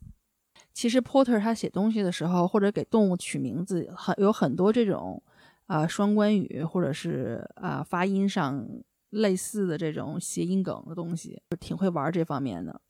[0.74, 5.24] 其实 Porter 他写东西的时候，或者给动物取名字，很有很多这种
[5.68, 8.68] 啊双关语，或者是啊发音上
[9.12, 12.82] 类似的这种谐音梗的东西，就挺会玩这方面的。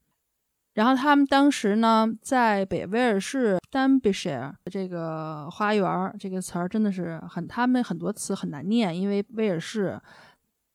[0.73, 10.01] 然后他们当时呢，在北威尔士 Dunbyshire 这个花园，这个词儿真的是很，他们很多词很难念，因为威尔士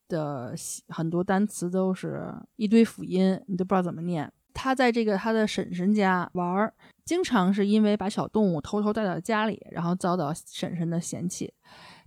[0.07, 0.55] 的
[0.89, 4.31] 很多单词都是一堆辅音，你都不知道怎么念。
[4.53, 11.53] 他在这个他的婶婶家玩，经常是因为把小动物偷偷带到家里，然后遭到婶婶的嫌弃。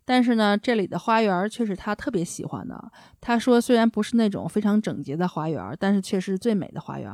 [0.04, 2.90] 但是呢，这里的花园却是他特别喜欢的。
[3.20, 7.12] 他说，虽然不是那种非常整洁的花园，但是却是最美的花园。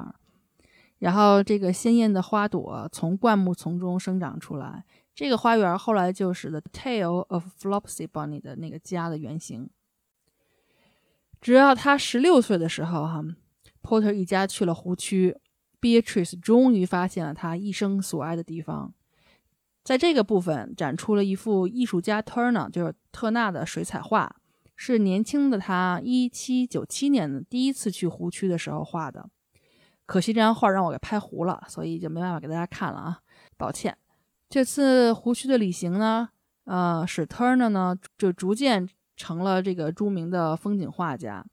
[1.00, 4.84] 然后，这个鲜艳的花朵从灌木丛中生长出来。
[5.12, 9.68] 这个花园后来就是《The Tale of Flopsy Bunny》的那个家的原型。
[11.44, 13.22] 直到他十六岁的时候，哈
[13.82, 15.36] ，Porter 一家去了湖区
[15.78, 18.94] ，Beatrice 终于发现了他一生所爱的地方。
[19.82, 24.34] 在这个部分展出了一幅艺术家 Turner，就是特纳的水彩画，
[24.74, 29.28] 是年轻的他一七九七年的第一次去湖区的时候画的。
[30.06, 33.20] 可惜这张画让我给拍糊了，所以就没办法给大家看了啊，
[33.58, 33.94] 抱歉。
[34.48, 36.30] 这次湖区的旅行呢，
[36.64, 41.44] 呃，使 Turner 呢就逐渐成了这个著名的风景画家。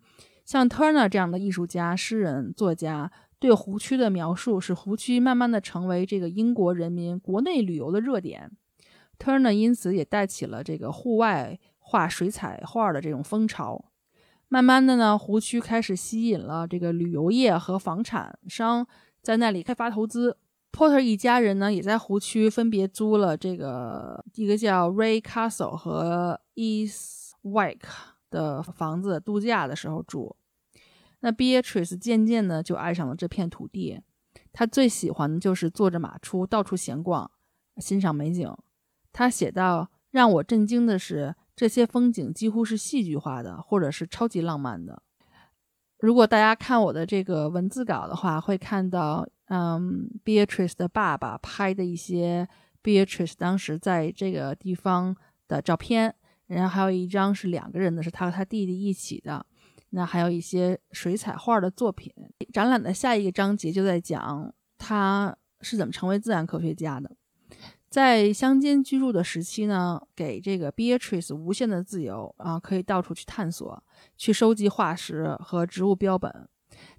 [0.45, 8.51] 像 Turner 这样的艺术家、诗人、作家，对湖区的描述，使湖区慢慢的成为这个英国人民国内旅游的热点。
[9.17, 13.85] Turner 因此也带起了这个户外画水彩画的这种风潮。
[14.47, 18.85] 慢慢的呢，湖区开始吸引了这个旅游业和房产商
[19.21, 20.37] 在那里开发投资。
[20.73, 27.79] Porter 一家人呢，也在湖区分别租了这个一个叫 Ray Castle 和 East Wick
[28.29, 30.35] 的房子度假的时候住。
[31.21, 34.01] 那 Beatrice 渐渐的就爱上了这片土地，
[34.51, 37.29] 他最喜欢的就是坐着马出到处闲逛，
[37.77, 38.51] 欣赏美景。
[39.13, 45.03] 他写道：“让我震惊的是。”这些风景几乎是戏剧化的，或者是超级浪漫的。
[45.99, 52.47] 如果大家看我的这个文字稿的话，会看到，嗯，Beatrice 的爸爸拍的一些
[52.81, 55.15] Beatrice 当时在这个地方
[55.47, 56.15] 的照片，
[56.55, 59.45] 然后还有一张是两个人的，是他和他弟弟一起的。
[59.91, 62.13] 那还有一些水彩画的作品。
[62.53, 67.11] 展览的下一个章节就在讲他是怎么成为自然科学家的。
[67.89, 73.83] 在乡间居住的时期呢，给这个 Beatrice 无限的自由啊，可以到处去探索，
[74.15, 76.47] 去收集化石和植物标本。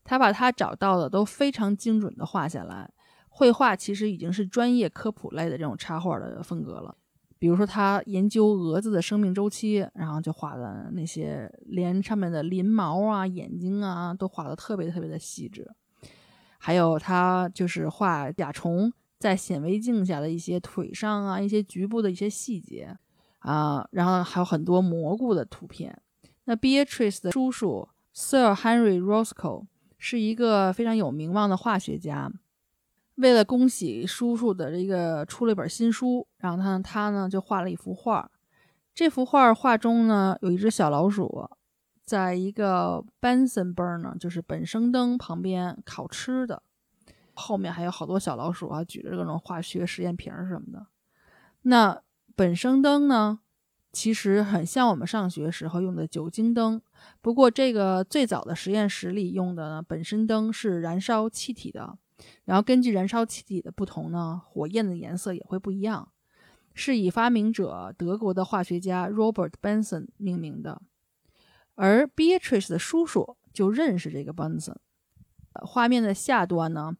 [0.04, 2.90] 他把他找到的都非常精准的画下来。
[3.30, 6.94] 绘画其实已经是专业科普类的这种插画的风格了。
[7.42, 15.68] 比如说，他研究蛾子的生命周期，然后就画的那些连上面的鳞毛啊、眼睛啊，都画的特别特别的细致。
[16.58, 18.92] 还有他就是画甲虫。
[19.18, 22.96] 在显微镜下的一些腿上啊，一些局部的一些细节
[23.40, 26.00] 啊，然后还有很多蘑菇的图片。
[26.44, 29.66] 那 Beatrice 的叔叔 Sir Henry Roscoe
[29.98, 32.30] 是一个非常有名望的化学家。
[33.16, 38.30] 为了恭喜叔叔的这个出了一本新书，然后他他呢就画了一幅画。
[38.94, 41.48] 这幅画画中呢有一只小老鼠，
[42.04, 46.62] 在一个 Benson burner，就是本生灯旁边烤吃的。
[47.34, 50.86] 后面还有好多小老鼠啊，举着各种化学实验瓶什么的。
[51.62, 52.02] 那
[52.36, 53.38] 本生灯呢，
[53.92, 56.80] 其实很像我们上学时候用的酒精灯。
[57.22, 61.96] 不过这个最早的实验室里用的呢本身灯是燃烧气体的，
[62.44, 66.08] 然后根据燃烧气体的不同呢，火焰的颜色也会不一样。
[66.74, 70.80] 是以发明者德国的化学家 Robert Benson 命名的。
[71.74, 74.76] 而 Beatrice 的叔叔就认识这个 Benson。
[75.52, 76.96] 画面的下端呢，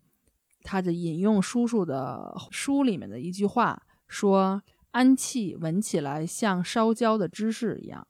[0.63, 8.07] 他就引用叔叔的书里面的一句话，说：“氨气闻起来像烧焦的芝士一样。”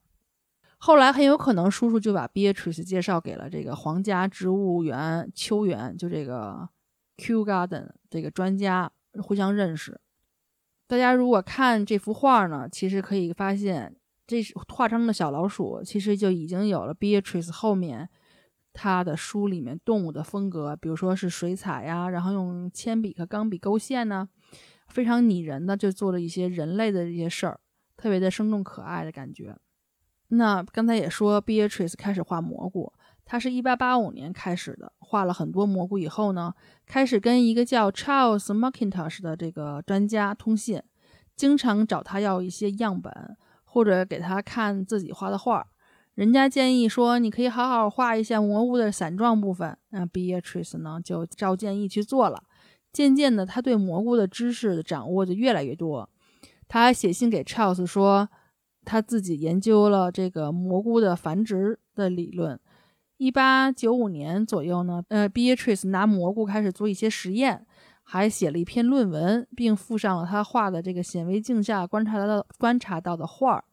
[0.78, 6.68] 后来很有可能叔叔就把 Beatrice 介绍给了这个皇家植物园秋园，就这个
[7.16, 8.90] Q Garden 这个专家
[9.22, 10.00] 互相认识。
[10.86, 13.96] 大家如果看这幅画呢，其实可以发现，
[14.26, 18.08] 这画中的小老鼠其实就已经有了 Beatrice 后面
[18.72, 24.28] 他的书里面动物的风格，比如说是水彩呀，然后用铅笔和钢笔勾线呢，
[24.88, 27.60] 非常拟人的就做了一些人类的这些事儿，
[27.96, 29.56] 特别的生动可爱的感觉。
[30.28, 32.92] 那刚才也说，Beatrice 开始画蘑菇，
[33.24, 36.52] 他是一八八五年开始的，画了很多蘑菇以后呢，
[36.86, 40.82] 开始跟一个叫 Charles McIntosh 的这个专家通信，
[41.34, 45.66] 经常找他要一些样本，或者给他看自己画的画。
[46.14, 49.78] 人家建议说，你可以好好画一下蘑菇的伞状部分。
[49.90, 52.42] 那 Beatrice 呢，就照建议去做了。
[52.92, 56.10] 渐渐的，他对蘑菇的知识掌握就越来越多。
[56.68, 58.28] 他还写信给 Charles 说。
[58.84, 62.58] 他自己研究了这个蘑菇的繁殖的理论。
[63.22, 67.64] 一八九五年左右呢，呃，Beatrice 拿蘑菇开始做一些实验，
[68.02, 73.64] 还写了一篇论文，并附上了他画的这个显微镜下观察到观察到的画儿。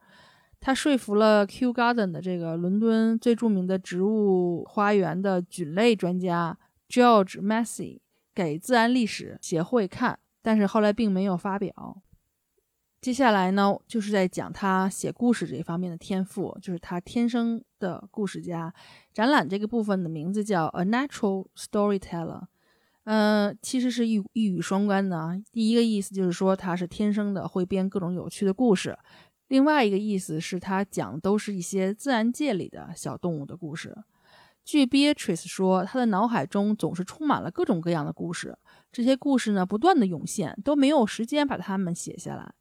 [0.59, 6.55] 他说服了 Kew Garden 的这个伦敦最著名的植物花园的菌类专家
[6.87, 8.01] George Massey
[8.35, 12.03] 给自然历史协会看，但是后来并没有发表。
[13.01, 18.73] 接下来呢，就是在讲他写故事这方面的天赋，就是他天生的故事家。
[19.13, 22.43] 展览这个部分的名字叫 A Natural Storyteller，
[23.05, 25.41] 嗯，其实是一一语双关的。
[25.51, 28.97] 第一个意思就是说他是天生的会编各种有趣的故事，
[29.47, 33.97] 另外一个意思是他讲都是一些自然界里的小动物的故事。
[34.65, 38.55] 据 Beatrice 说，他的脑海中总是充满了各种各样的故事，
[38.91, 42.53] 这些故事呢不断的涌现，都没有时间把它们写下来。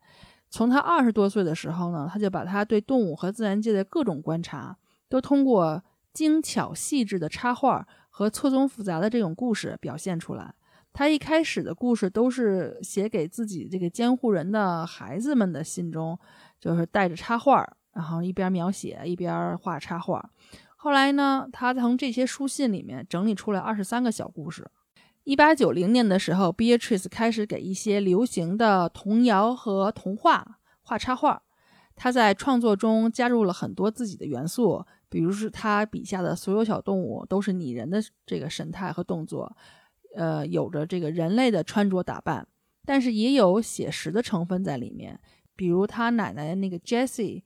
[0.48, 4.74] 从他二十多岁的时候呢，他就把他对动物和自然界的各种观察，
[5.09, 10.55] 都通过精巧细致的插画和错综复杂的这种故事表现出来。
[10.92, 16.18] 他一开始的故事都是写给自己这个监护人的孩子们的信中，
[16.59, 20.31] 就是带着插画，然后一边描写一边画插画。
[20.77, 24.68] 后来呢，他从这些书信里面整理出来二十三个小故事。
[25.25, 31.42] 一八九零年的时候，Beatrice 开始给一些流行的童谣和童话画插画。
[31.94, 39.57] 他在创作中加入了很多自己的元素，比如是他笔下的所有小动物都是拟人的这个神态和动作，
[40.14, 42.47] 呃，有着这个人类的穿着打扮，
[42.85, 45.18] 但是也有写实的成分在里面。
[45.57, 47.42] 比如他奶奶那个 Jessie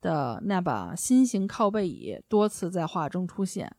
[0.00, 3.74] 的那把新型靠背椅多次在画中出现。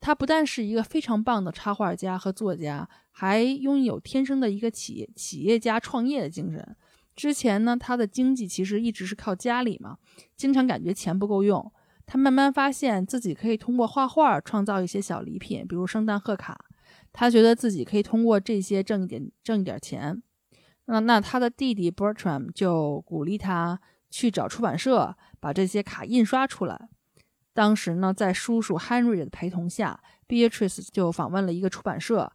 [0.00, 6.76] 他不但是一个非常棒的插画家和作家，还拥有天生的一个企业企业家创业的精神。
[7.16, 9.96] 之前呢，他的经济其实一直是靠家里嘛，
[10.36, 11.72] 经常感觉钱不够用。
[12.06, 16.64] 他慢慢发现自己可以通过画画创造一些小礼品，比如圣诞贺卡。
[17.12, 20.22] 他觉得自己可以通过这些挣一点挣一点钱。
[20.86, 26.88] 那那他的弟弟 Bertram 就鼓励他去找出版社把这些卡印刷出来。
[27.52, 32.32] 当时呢，在叔叔 Henry 的陪同下，Beatrice 就访问了一个出版社。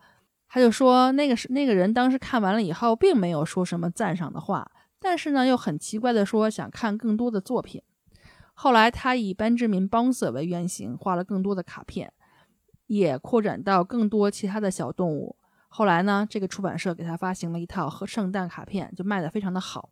[0.48, 7.84] 他就说，那个是那个人当时看完了以后，并没有说什么赞赏的话，但是呢，又很奇怪的说想看更多的作品。
[8.62, 12.12] 后来，他以 Benjamin Bonser 为原型，画了更多的卡片，
[12.88, 15.38] 也扩展到更多其他的小动物。
[15.70, 19.92] 后来呢，这个出版社给他发行了一套和圣诞卡片，就卖得非常的好。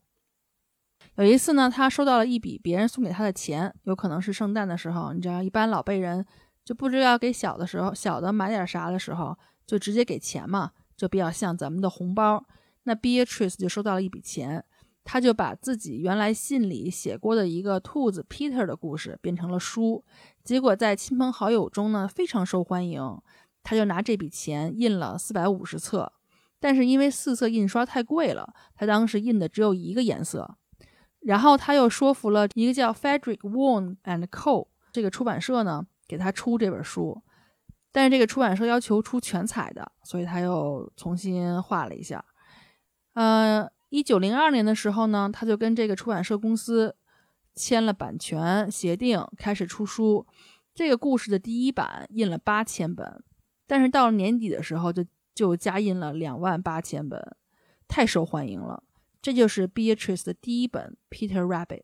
[1.15, 5.13] 有一次呢，他收到了一笔别人送给他的钱，有可能是圣诞的时候。
[5.13, 6.25] 你知道，一般老辈人
[6.65, 12.45] 就不知道给小的时候，小的买点啥的时候，就直接给钱嘛，就比较像咱们的红包。
[12.83, 14.65] 那 Beatrice 就收到了一笔钱，
[15.09, 20.03] 他就把自己原来信里写过的一个兔子 Peter 的故事变成了书，
[20.43, 23.17] 结果在亲朋好友中呢非常受欢迎。
[23.63, 26.11] 他就拿这笔钱印了四百五十册，
[26.59, 30.57] 但是因为四色印刷太贵了，他当时印的只有一个颜色。
[31.21, 37.21] 然后他又说服了一个叫 Frederick Warne and Co 这个出版社呢，给他出这本书。
[37.93, 42.23] 但是这个出版社要求出全彩的，所以他又重新画了一下。
[43.13, 46.95] 呃，一九零二年的时候呢，他就跟这个出版社公司
[47.55, 50.27] 签了版权协定，开始出书。
[50.73, 53.23] 这个故事的第一版印了八千本，
[53.65, 57.35] 但是到了年底的时候，就就加印了两万八千本，
[57.87, 58.83] 太受欢迎了。
[59.21, 61.81] 这就是 Beatrice 的第一本《Peter Rabbit》。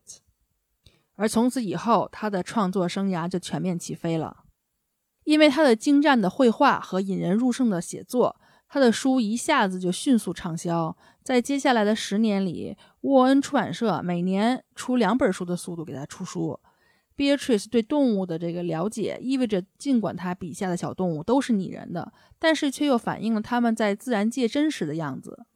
[1.16, 4.44] 而从此以后，他的创作生涯就全面起飞了。
[5.24, 8.38] 因为他的精湛的绘画和引人入胜的写作，
[8.68, 10.96] 他的书一下子就迅速畅销。
[11.22, 16.58] 在接下来的十年里，沃恩出版社每年出两本书的速度给他出书。
[17.16, 25.46] Beatrice 对动物的这个了解，意味着尽管他笔下的小动物都是拟人的，但是却又反映了他们在自然界真实的样子。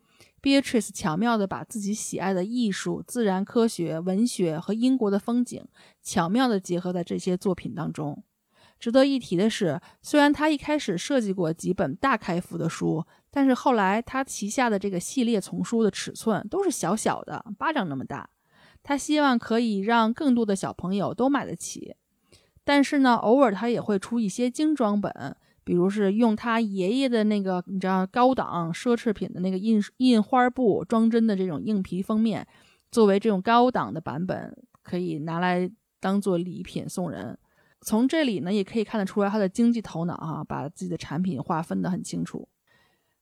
[0.40, 5.66] Beatrice 巧妙地把自己喜爱的艺术、自然科学、文学和英国的风景，
[6.00, 8.22] 巧妙地结合在这些作品当中。
[8.78, 18.30] 值得一提的是，虽然他一开始设计过几本大开幅的书，但是后来他旗下的这个系列丛书的尺寸都是小小的，巴掌那么大。
[18.82, 21.94] 他希望可以让更多的小朋友都买得起，
[22.64, 32.46] 但是呢，偶尔他也会出一些精装本，比如是用他爷爷的那个你知道高档奢侈品的那个印印花布装帧的这种硬皮封面，
[32.90, 35.68] 作为这种高档的版本，可以拿来
[36.00, 37.36] 当做礼品送人。
[37.80, 42.48] 从这里呢，也可以看得出来他的经济头脑啊，把自己的产品划分得很清楚。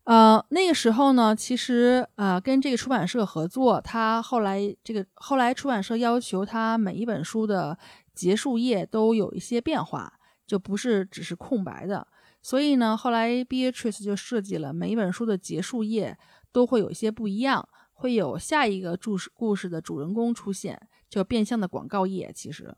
[0.05, 7.77] 呃，那个时候呢，其实呃，跟这个出版社合作，他后来这个后来出版社要求他每一本书的
[8.15, 10.13] 结束页都有一些变化，
[10.47, 12.07] 就不是只是空白的。
[12.41, 16.17] 所以呢，后来 Beatrice 就设计了每一本书的结束页
[16.53, 22.31] 都会有一些不一样，会有下一个注释故事的主人公出现，就变相的广告页。
[22.33, 22.73] 其实，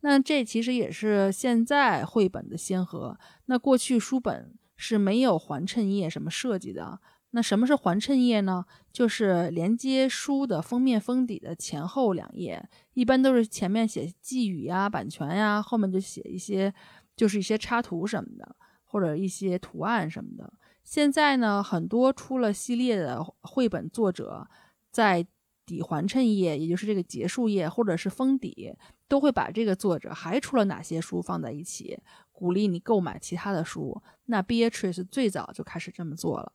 [0.00, 3.18] 那这其实也是现在绘本的先河。
[3.46, 4.54] 那过去书本。
[4.80, 7.00] 是没有环衬页什么设计的。
[7.32, 8.64] 那什么是环衬页呢？
[8.92, 16.72] 就是连接书的封面封底的前后两页，一般都是前面写寄语呀、版权呀，后面就写一些
[17.16, 20.52] 就是一些插图什么的，或者一些图案什么的。
[20.84, 24.46] 现在呢，很多出了系列的绘本作者
[24.92, 25.26] 在
[25.68, 28.74] 底环衬页，也就是这个结束页或者是封底，
[29.06, 31.98] 都会把这个作者还出了哪些书放在一起。
[32.32, 36.52] 鼓励你购买其他的书，那 Beatrice 最早就开始这么做了，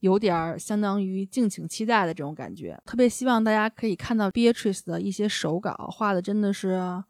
[0.00, 2.76] 有点相当于敬请期待的这种感觉。
[2.84, 7.02] 特别希望大家可以看到 Beatrice 的一些手稿，画的真的是，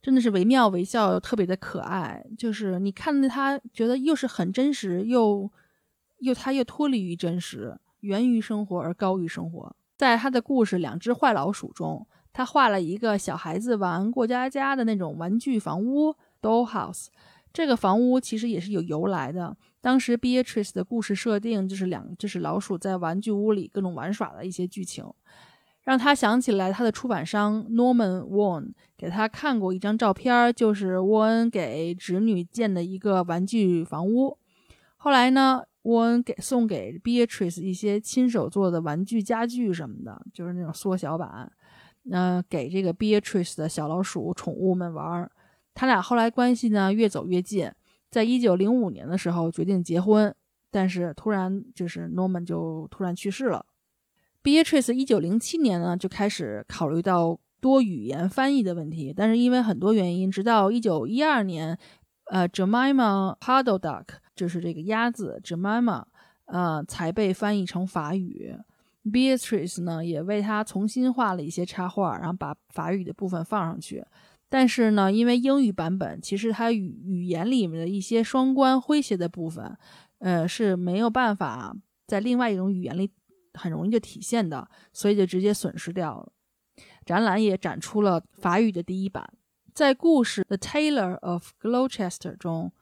[0.00, 2.24] 真的是惟妙惟肖，又特别的可爱。
[2.38, 5.52] 就是你看着他，觉得又是很真实，又
[6.20, 9.76] 又他又脱离于真实，源于生活而高于生活。
[10.02, 17.06] 在他的故事《两只坏老鼠》中，他画了一个小孩子玩过家家的那种玩具房屋 （dollhouse）。
[17.52, 19.56] 这个房屋其实也是有由来的。
[19.80, 25.08] 当时 Beatrice 的故事设定就是两，就是老鼠在玩具屋里各种玩耍的一些剧情，
[25.82, 34.36] 让他想起来他的出版商 Norman Warren 给他看过一张照片，就是沃恩给侄女建的一个玩具房屋。
[34.96, 41.50] 后来呢，沃恩给送给 Beatrice 一些亲手做的玩具家具什么的，就是那种缩小版，
[42.10, 45.30] 嗯，给这个 Beatrice 的小老鼠宠物们玩。
[45.74, 47.70] 他俩后来关系呢越走越近，
[48.10, 50.34] 在一九零五年的时候决定结婚，
[50.70, 53.64] 但是突然就是 Norman 就突然去世了。
[54.42, 61.78] Beatrice 一九零七年呢就开始考虑到多语言翻译的问题，但是因为很多原因，直到一九一二年，
[62.26, 64.04] 呃，Jemima Puddle Duck
[64.42, 66.02] 就是这个鸭子 Jemima，
[66.46, 68.58] 呃，才被翻译成法语。
[69.04, 74.04] Beatrice 呢也为他重新画了一些插画，然后把法语的部分放上去。
[74.48, 79.78] 但是呢，因为英语版本其实它语语言里面的一些双关诙谐的部分，
[80.18, 81.72] 呃是没有办法
[82.08, 83.08] 在另外一种语言里
[83.54, 86.32] 很容易就体现的，所以就直接损失掉了。
[87.06, 89.32] 展览也展出了法语的第一版，
[89.72, 92.72] 在故事《The Tailor of Gloucester》中，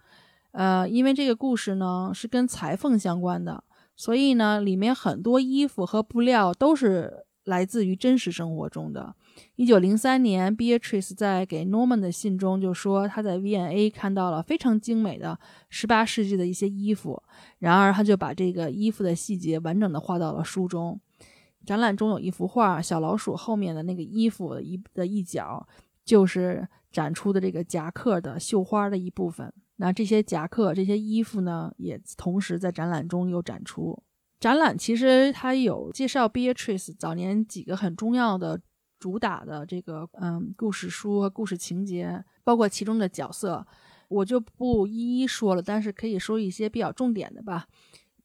[0.52, 3.62] 呃，因为这个故事呢是跟裁缝相关的，
[3.96, 9.14] 所以呢里面很多衣服和布料都是来自于真实生活中的。
[9.56, 15.38] 一九零三年，Beatrice 在给 Norman 的信中就说，他在 V&A 看到了非常精美的
[15.68, 17.22] 十八世纪的一些衣服。
[17.58, 21.00] 然而，他就把这个衣服的细节完整的画到了书中。
[21.64, 25.66] 展览中有一幅画，小老鼠后面的那个衣服的一的一角，
[26.04, 29.52] 就是展出的这个夹克的绣花的一部分。
[29.80, 34.00] 那这些夹克、这些衣服呢，也同时在展览中有展出。
[34.38, 38.60] 展览其实它有介绍 Beatrice 早年几个很重要的。
[39.00, 43.66] 主打的这个嗯故事书和故事情节，包括其中的角色，
[44.08, 47.66] 我就不一一说了，但是可以说一些比较重点的吧。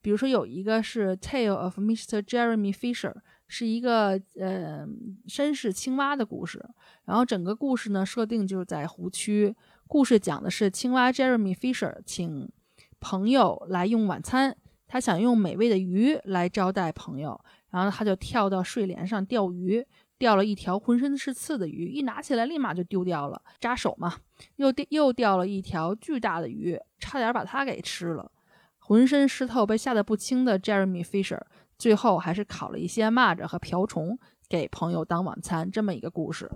[0.01, 2.21] 比如说有一个是《Tale of Mr.
[2.21, 3.13] Jeremy Fisher》，
[3.47, 4.85] 是一个呃
[5.29, 6.61] 绅士青蛙的故事。
[7.05, 9.55] 然后整个故事呢设定就是在湖区，
[9.87, 12.51] 故事讲的是青蛙 Jeremy Fisher 请
[12.99, 14.55] 朋友来用晚餐，
[14.87, 19.85] 他想用美味的鱼来招待朋友，然后他就跳到睡莲上钓鱼。
[20.17, 24.15] 钓了一条浑身是刺的鱼，一拿起来立马就丢掉了，扎手嘛。
[24.55, 28.31] 又钓又钓了一条巨大的鱼，差点把它给吃了。
[28.79, 31.41] 浑身湿透、被吓得不轻的 Jeremy Fisher，
[31.77, 34.17] 最后还是烤了一些蚂蚱和瓢虫
[34.47, 36.49] 给朋友当晚餐，这么一个故事。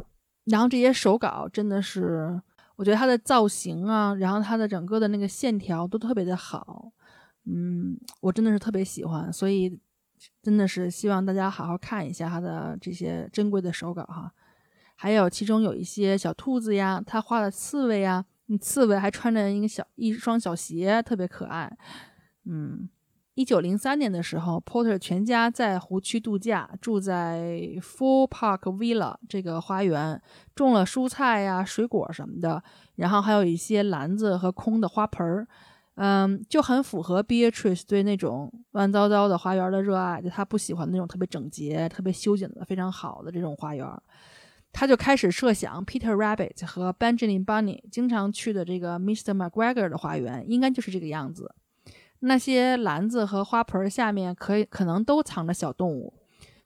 [0.45, 2.41] 然后这些手稿真的是，
[2.79, 6.93] 我觉得它的造型啊，然后它的整个的那个线条都特别的好。
[7.43, 9.77] 嗯，我真的是特别喜欢，所以。
[10.43, 14.29] 真的是希望大家好好看一下他的这些珍贵的手稿哈，
[14.97, 18.25] 还有其中有一些小兔子呀，他画的刺猬呀，
[18.59, 21.71] 刺猬还穿着一个小一双小鞋，特别可爱。
[22.43, 22.89] 嗯，
[23.39, 27.39] 一九零三年的时候，Porter 全家在湖区度假，住在
[27.79, 30.21] Full Park Villa 这个花园，
[30.53, 32.61] 种了蔬菜呀、水果什么的，
[32.97, 35.47] 然后还有一些篮子和空的花盆儿。
[35.95, 43.87] 嗯，就很符合 Beatrice 对那种乱糟糟的花园的热爱，就他不喜欢那种特别整洁、特别修剪的非常好的这种花园。
[44.73, 49.33] 他就开始设想 Peter Rabbit 和 Benjamin Bunny 经常去的这个 Mr.
[49.33, 51.49] McGregor 的花园，应该就是这个样子。
[52.21, 56.13] 那些篮子和花盆下面可以可能都藏着小动物，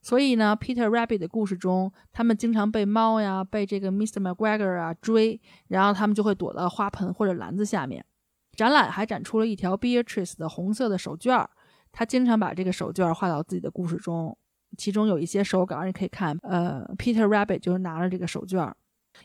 [0.01, 4.19] 所以呢，Peter Rabbit 的故事中，他们经常被猫呀、被这个 Mr.
[4.19, 8.03] McGregor 啊追，然后他们就会躲到花盆或者篮子下面。
[8.55, 11.49] 展览还展出了一条 Beatrice 的红色的手绢儿，
[11.91, 14.37] 他经常把这个手绢画到自己的故事中，
[14.77, 16.37] 其中有一些手稿，你可以看。
[16.43, 18.75] 呃，Peter Rabbit 就是拿着这个手绢儿。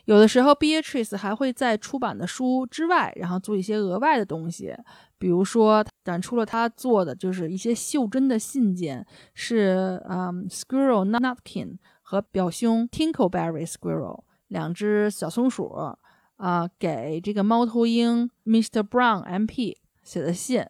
[0.05, 4.75] 有的时候，Beatrice 还会在出版的书之外，然后做一些额外的东西，
[5.17, 15.97] 比如说展出了他做的就是一些袖珍的信件，是嗯，Squirrel Nutkin 和表兄 Tinkleberry Squirrel 两只小松鼠。
[16.37, 18.81] 啊，给这个猫头鹰 Mr.
[18.81, 20.65] Brown MP 写的信，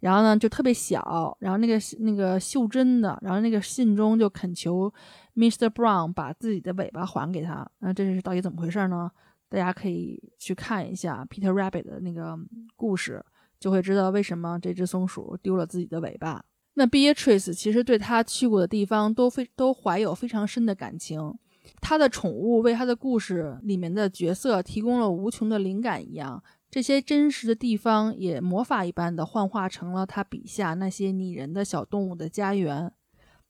[0.00, 4.92] 然后呢就特别小，然后那个那个袖珍的，然后那个信中就恳求
[5.36, 5.68] Mr.
[5.68, 7.68] Brown 把自己的尾巴还给他。
[7.78, 9.10] 那这是到底怎么回事呢？
[9.48, 12.38] 大家可以去看一下 Peter Rabbit 的那个
[12.76, 13.24] 故事，
[13.58, 16.44] 就会知道为什么这只松鼠丢了自己的尾巴。
[16.74, 21.36] 那 Beatrice 其实对他去过的地方都非都怀有非常深的感情。
[21.80, 32.92] 他的宠物为他的故事里面的角色提供了无穷的灵感一样，这些真实的地方也魔法一般的幻化成了他笔下那些拟人的小动物的家园。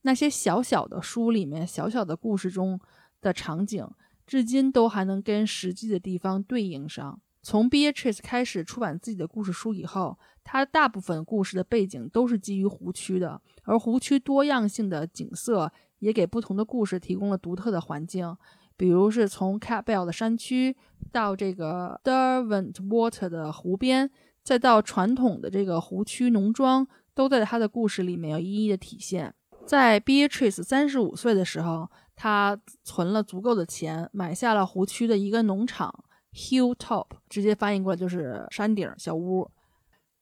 [0.02, 2.80] 那些小小的书里面小小的故事中
[3.20, 3.86] 的场景，
[4.26, 7.20] 至今都还能跟实际的地方对应上。
[7.42, 15.70] 从 Beatrice 开始出版自己的故事书以后，他大部分故事的背景都是基于湖区的，而湖区多样性的景色。
[16.00, 18.34] 也给不同的故事提供了独特的环境，
[18.80, 20.74] 比如是从 Cat Bell 的山区
[21.12, 24.10] 到这个 Derwent Water 的湖边，
[24.42, 29.34] 再到传统的这个湖区农庄，都在他的故事里面有一一的体现。
[29.66, 36.02] 在 Beatrice 三十五岁的时候，他存了足够的钱，买下了湖区的一个农场
[36.32, 39.50] Hilltop，直接翻译过来就是山顶小屋。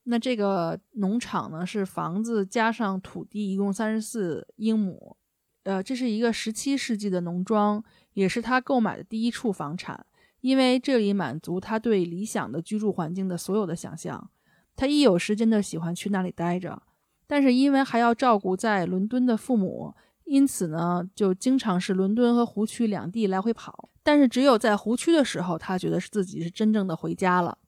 [0.02, 5.16] 那这个农场呢，是房子加上土地，一共三十四英亩。
[5.64, 7.82] 呃，这是一个十七世纪的农庄，
[8.14, 10.06] 也是他购买的第一处房产，
[10.40, 14.30] 因为这里满足他对理想的居住环境的所有的想象。
[14.76, 16.82] 他一有时间就喜欢去那里待着，
[17.26, 19.94] 但是因为还要照顾在伦敦的父母，
[20.24, 23.90] 因此呢，就经常是伦敦和湖区两地来回跑。
[24.02, 27.58] 但是只有在湖区的时候，他觉得是自己是真正的回家了。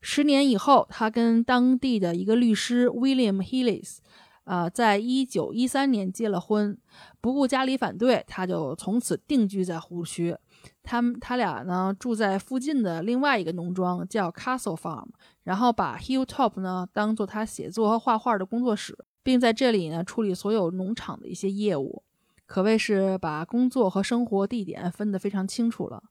[0.00, 3.98] 十年以后，他跟当地的一个律师 William Hillis。
[4.48, 6.74] 呃，在一九一三年结了婚，
[7.20, 10.34] 不顾家里反对，他就从此定居在湖区。
[10.82, 15.08] 他们他俩呢住在附近的另外一个农庄，叫 Castle Farm，
[15.42, 22.02] 然后把 Hilltop 呢当做他写作和画画的工作室，并在这里呢处理所有农场的一些业务，
[22.46, 26.02] 可谓是把工作和生活地点分得非常清楚了。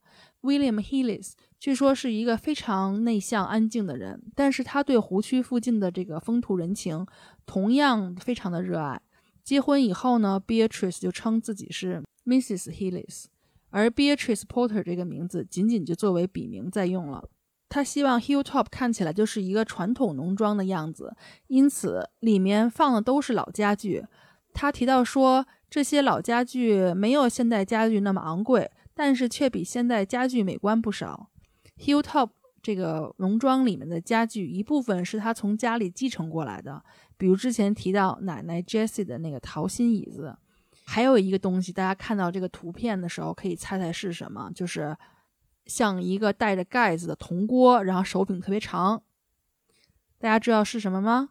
[0.44, 7.06] William Hillis 据说是一个非常内向、安静的人，但是他对湖区附近的这个风土人情
[7.46, 9.02] 同样非常的热爱。
[9.44, 12.72] 结婚以后呢，Beatrice 就称自己是 Mrs.
[12.72, 13.26] Hillis，
[13.70, 17.28] 而 Beatrice Porter 这个名字仅仅就作为笔名在用了。
[17.70, 21.16] 他希望 Hilltop 看起来就是一个传统农庄的样子，
[21.48, 24.06] 因此里面放的都是老家具。
[24.54, 28.72] 他提到说，这些老家具没有现代家具那么昂贵。
[29.00, 31.30] 但是却比现代家具美观不少。
[31.80, 36.84] Hilltop 这个农庄里面的家具，一部分是他从家里继承过来的，
[37.18, 40.38] 比如之前提到奶奶 Jessie 的那个桃心椅子。
[40.90, 44.50] 还有一个东西，大家看到这个图片的时候，可以猜猜是什么？
[44.56, 44.96] 就是
[45.66, 49.04] 像一个带着盖子的铜锅，然后手柄特别长。
[50.18, 51.30] 大家知道是什么吗？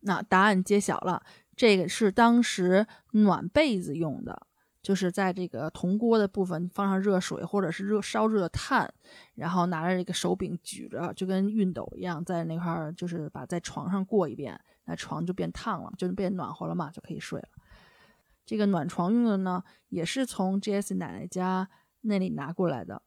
[0.00, 1.22] 那答案揭晓了，
[1.54, 4.46] 这个是当时暖被子用的。
[4.82, 8.92] 就是在这个铜锅的部分放上热水或者是热烧热的炭，
[9.36, 17.48] 然后拿着这个手柄举着，就跟熨斗一样，在那块儿就是把在床上过一遍，那床就变烫了，就变暖和了嘛，就可以睡了。
[18.44, 21.68] 这个暖床用的呢，也是从 Jess 奶奶家
[22.00, 23.00] 那里拿过来的。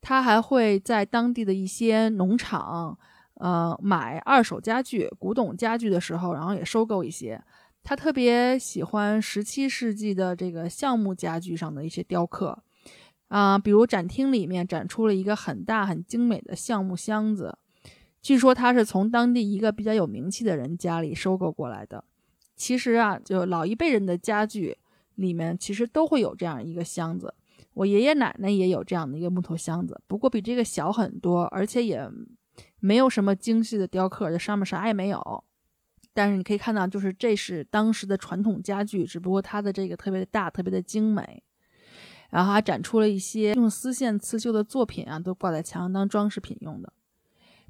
[0.00, 2.96] 他还会在当地的一些农场，
[3.34, 7.42] 呃，买二手家具、古董家具的时候，然后也收购一些。
[7.88, 12.60] 他特别喜欢十七世纪的这个橡木家具上的一些雕刻，
[13.28, 17.56] 啊，比如展厅里面展出了一个很大很精美的橡木箱子，
[18.20, 22.02] 据说他是从当地一个比较有名气的人家里收购过来的。
[22.56, 24.76] 其实啊，就老一辈人的家具
[25.14, 27.32] 里面其实都会有这样一个箱子，
[27.74, 32.10] 我爷爷奶奶也有这样的一个木头箱子，不过比这个小很多，而且也
[32.80, 35.44] 没有什么精细的雕刻，这上面啥也没有。
[36.16, 41.42] 但是你可以看到，就是这是当时的传统家具，只不过它的这个特别的大，特别的精美，
[42.30, 46.90] 然后还展出了一些用丝线刺绣的作品啊，都挂在墙上当装饰品用的。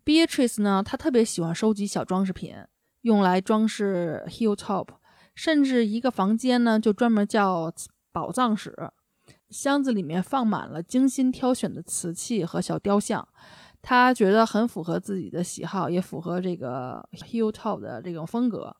[0.05, 2.55] Beatrice 呢，她特别喜欢收集小装饰品，
[3.01, 4.87] 用来装饰 Hilltop，
[5.35, 7.75] 甚至一个房间呢就专门叫
[8.13, 8.73] 宝藏室，
[9.51, 13.27] 箱子里面放满了精心挑选的瓷器和小雕像。
[13.89, 18.75] 他觉得很符合自己的喜好，也符合这个 Hilltop 的这种风格。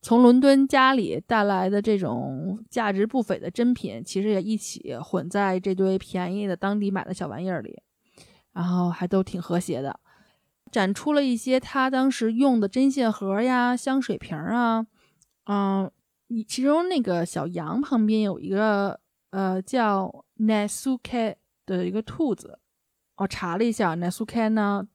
[0.00, 7.78] 从伦敦家里带来的这种价值不菲的珍品，其实也一起混在这堆便宜的当地买的小玩意儿里，
[8.54, 10.00] 然后还都挺和谐的。
[10.72, 14.86] 展出了一些他当时用的针线盒呀、香水瓶啊，
[15.44, 15.90] 嗯，
[16.28, 21.34] 你其中那个小羊旁边有一个呃叫 Nasuke
[21.66, 22.58] 的一个兔子。
[23.18, 24.86] 我查了一下，Nasuke 呢，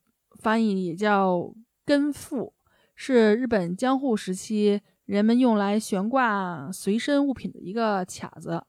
[0.42, 1.54] 翻译也叫
[1.86, 2.54] 根付，
[2.96, 8.64] 是日本江户时期人们用来悬挂随身物品的一个卡子。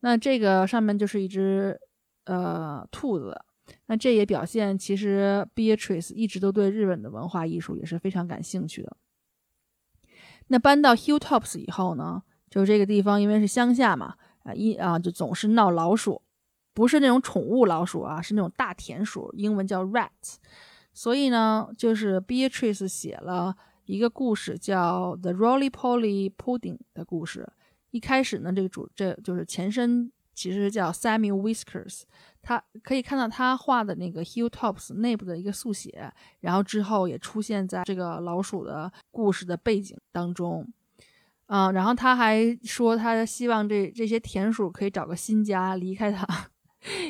[0.00, 1.80] 那这个上面就是一只
[2.24, 3.40] 呃兔子。
[3.86, 8.96] 那这也表现其实 Beatrice 一直都对日本的文化艺术也是非常感兴趣的。
[10.48, 16.22] 那搬到 Hilltops 以后呢，就这个地方因为是乡下嘛，啊一啊就总是闹老鼠。
[16.76, 20.34] 不是那种宠物老鼠啊，是那种大田鼠，英文叫 rats。
[20.92, 23.56] 所以呢，就是 Beatrice 写了
[23.86, 27.48] 一个故事，叫《The Roly Poly Pudding》的故事。
[27.92, 32.02] 一开始呢，这个主这就是前身，其实叫 Samuel Whiskers。
[32.42, 40.70] 他可以看到他画的那个 Hilltops 内部的一个速写，然后之后也出现在这个老鼠的故事的背景当中。
[41.46, 46.50] 嗯，然后他还说，他希望这这些田鼠可以找个新家，离开他。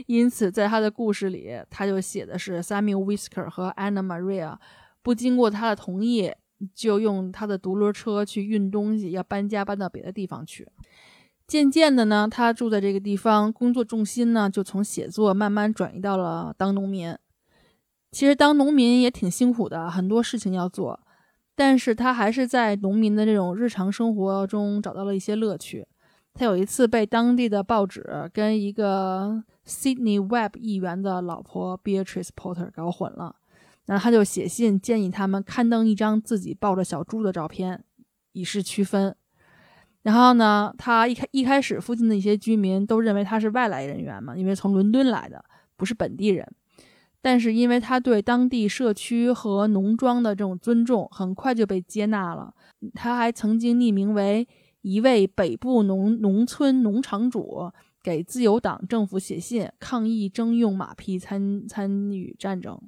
[0.06, 4.56] 因此，在他的故事里，他就写的是 Samuel Whisker 和 Anna Maria
[5.02, 6.32] 不经过他的同意，
[6.74, 10.68] 就用他的独轮车去运东西，要搬家搬到别的地方去。
[11.46, 17.16] 渐渐的呢，他住在这个地方，工作重心呢就从写作慢慢转移到了当农民。
[18.10, 20.98] 其实当农民也挺辛苦的，很多事情要做，
[21.54, 25.86] 但是他还是在农民的这种日常生活中找到了一些乐趣。
[26.34, 33.34] 他有一次被当地的报纸跟一个 Sydney Webb 议员的老婆 Beatrice Porter 搞混了，
[33.86, 37.84] 然后他就写信建议他们刊登一张自己抱着小猪的照片，
[38.32, 39.14] 以示区分。
[40.02, 45.44] 然后呢，他一开一开始附近的一些居民都认为他是外来人员嘛，因为从伦敦来的，
[45.76, 46.46] 不是本地人。
[47.20, 52.54] 但是因为他对当地社区和农庄的这种尊重，很快就被接纳了。
[52.94, 54.46] 他还曾经匿名为。
[54.82, 57.72] 一位北部农农村农场主
[58.06, 62.80] 给自由党政府写信抗议征用马匹参参与战争。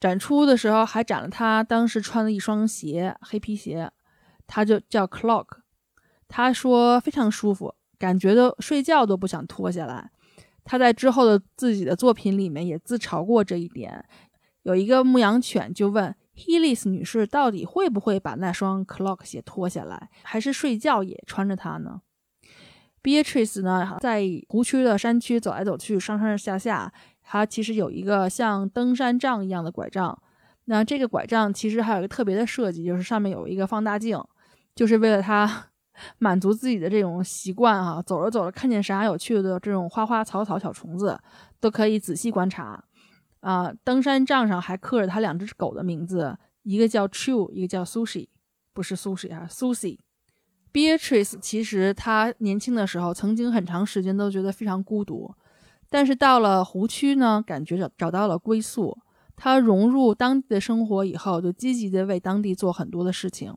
[0.00, 3.92] 展出的时候还展了他当时穿的一双鞋，黑皮鞋，
[4.46, 5.58] 他就叫 Clock。
[6.28, 10.10] 他说非常舒服，感觉都睡觉都不想脱下来。
[10.64, 14.02] 他在之后的自己的作品里面也自嘲过这一点。
[14.62, 16.16] 有一个牧羊犬就问。
[16.36, 22.02] Helis 女士到底会不会把那双 Clock 鞋脱下来，还是睡觉也穿着它呢
[23.06, 26.92] ？Beatrice 呢，在湖区的山区走来走去，上上下下，
[27.22, 30.20] 它其实有一个像登山杖一样的拐杖。
[30.64, 34.20] 那这个拐杖其实还有一个特别的设计，就是上面有一个放大镜，
[34.74, 35.68] 就是为了它
[36.18, 38.02] 满足自己的这种习惯哈。
[38.02, 41.16] 走着走着，看见啥有趣的这种花花草草、小虫子，
[41.60, 42.82] 都可以仔细观察。
[43.38, 48.26] 啊，登山杖上还刻着他两只狗的名字，一个叫 True，一个叫 Sushi，
[48.72, 50.00] 不是 Sushi 啊，Susie。
[50.72, 55.34] Beatrice 其实她年轻的时候曾经很长时间都觉得非常孤独，
[55.88, 58.98] 但是到了湖区呢，感觉找找到了归宿。
[59.34, 63.54] 她融入当地的生活以后，就积极的为当地做很多的事情。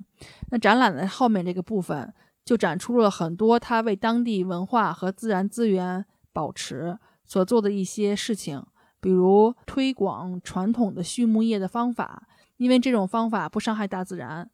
[0.51, 8.62] 那展览的后面这个部分就展出了很多他为当地文化和自然资源保持所做的一些事情，
[8.99, 14.49] 比如推广传统的畜牧业的方法，因为这种方法不伤害大自然。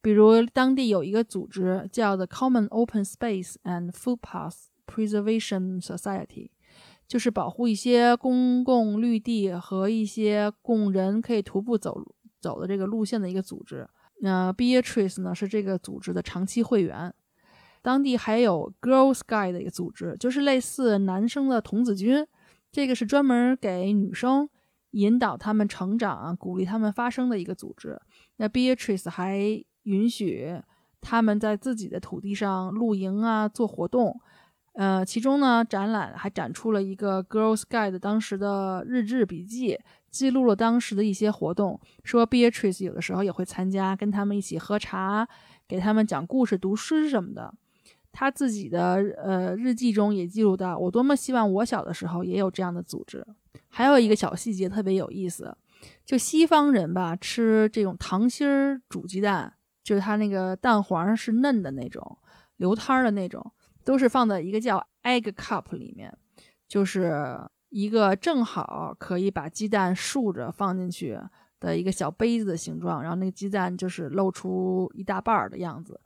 [0.00, 6.50] 比如当地有一个组织叫 The Common Open Space and Footpath Preservation Society，
[7.06, 12.00] 就是保护一些公共绿地和一些供人可以徒步走
[12.40, 13.88] 走的这个路线的一个组织。
[14.20, 17.12] 那 Beatrice 呢是这个组织的长期会员。
[17.80, 22.26] 当地还有 Girl Sky 的一个组织，就是类似男生的童子军，
[22.72, 24.48] 这个是专门给女生
[24.90, 28.00] 引导他们成长、鼓励他们发声的一个组织。
[28.36, 30.60] 那 Beatrice 还允许
[31.00, 34.20] 他们在自己的土地上露营啊，做活动。
[34.74, 39.76] 呃，其中呢，展览还展出了一个 Girl Sky 的当时的日志笔记，
[40.08, 41.80] 记录了当时的一些活动。
[42.04, 45.26] 说 Beatrice 有的时候也会参加，跟他们一起喝茶，
[45.66, 47.52] 给他们讲故事、读诗什么的。
[48.12, 53.26] 他自己的呃日记中也记录到，我多么希望我小的时候也有这样的组织。
[53.68, 55.56] 还有一个小细节特别有意思，
[56.04, 59.54] 就西方人吧，吃这种糖心儿煮鸡蛋，
[59.88, 62.18] 就是它那个蛋黄是嫩的那种，
[62.58, 63.42] 流汤的那种，
[63.86, 66.14] 都是放在一个叫 egg cup 里面，
[66.68, 71.18] 就是一个正好可以把鸡蛋竖着放进去
[71.58, 75.98] 的一个小杯子的形状，然后那个鸡蛋就是露出一大半儿的样子。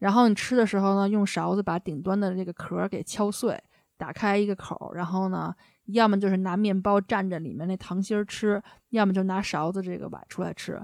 [0.00, 3.58] 然后你吃的时候呢，用勺子把顶端的这个壳给敲碎，
[3.96, 5.54] 打开一个口，然后呢，
[5.86, 10.78] 要么就是拿面包蘸着里面那糖心儿吃，要么就拿勺子这个崴出来吃。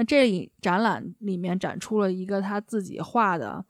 [0.00, 3.62] 那这里展览里面展出了一个他自己画的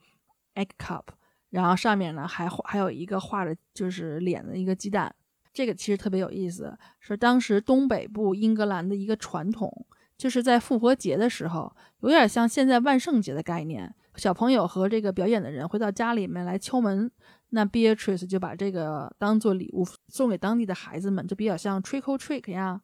[0.55, 1.03] egg cup，
[1.49, 5.12] 然后上面呢还还有一个画着就是脸的一个鸡蛋。
[5.53, 9.85] 这个其实特别有意思，是当时东北部英格兰的一个传统，
[10.16, 13.93] 就是在复活节的时候，有点像现在万圣节的概念。
[14.14, 17.11] 小朋友和这个表演的人会到家里面来敲门，
[17.49, 22.81] 那 Beatrice 就把这个当做礼物送给当地的孩子们，就比较像 trick or treat 呀，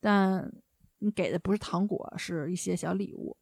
[0.00, 0.50] 但
[0.98, 3.36] 你给的不是糖果，是一些小礼物。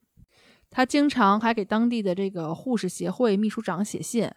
[0.69, 4.31] 他经常还给当地的这个护士协会秘书长写信。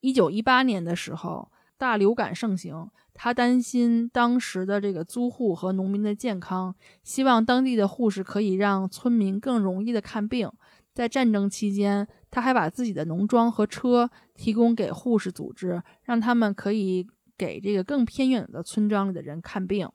[0.00, 10.50] 一九一八年的时候，大流感盛行，他担心当时的这个租户和农民的健康，希望当地的护士可以让村民更容易的看病。
[10.92, 17.04] 在战争期间，他还把自己的农庄和车提供给护士组织，让他们可以
[17.36, 19.88] 给这个更偏远的村庄里的人看病。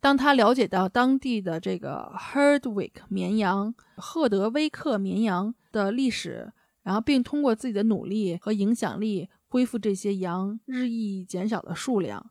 [0.00, 12.30] 当他了解到当地的这个 Herdwick 绵羊、赫德威克绵羊的历史，然后并通过自己的努力和影响力恢复这些羊日益减少的数量，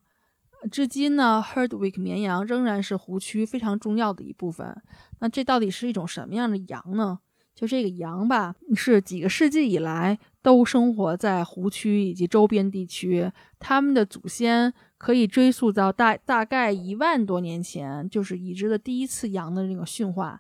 [0.72, 4.76] 至今呢，Herdwick 绵羊仍然是湖区非常重要的一部分。
[5.20, 7.20] 那这到底是一种什么样的羊呢？
[7.53, 13.30] 就这个羊吧，是几个世纪以来都生活在湖区以及周边地区。
[13.59, 20.39] 他们的祖先可以追溯到大大概一万多年前，就是已知的第一次羊的那个驯化。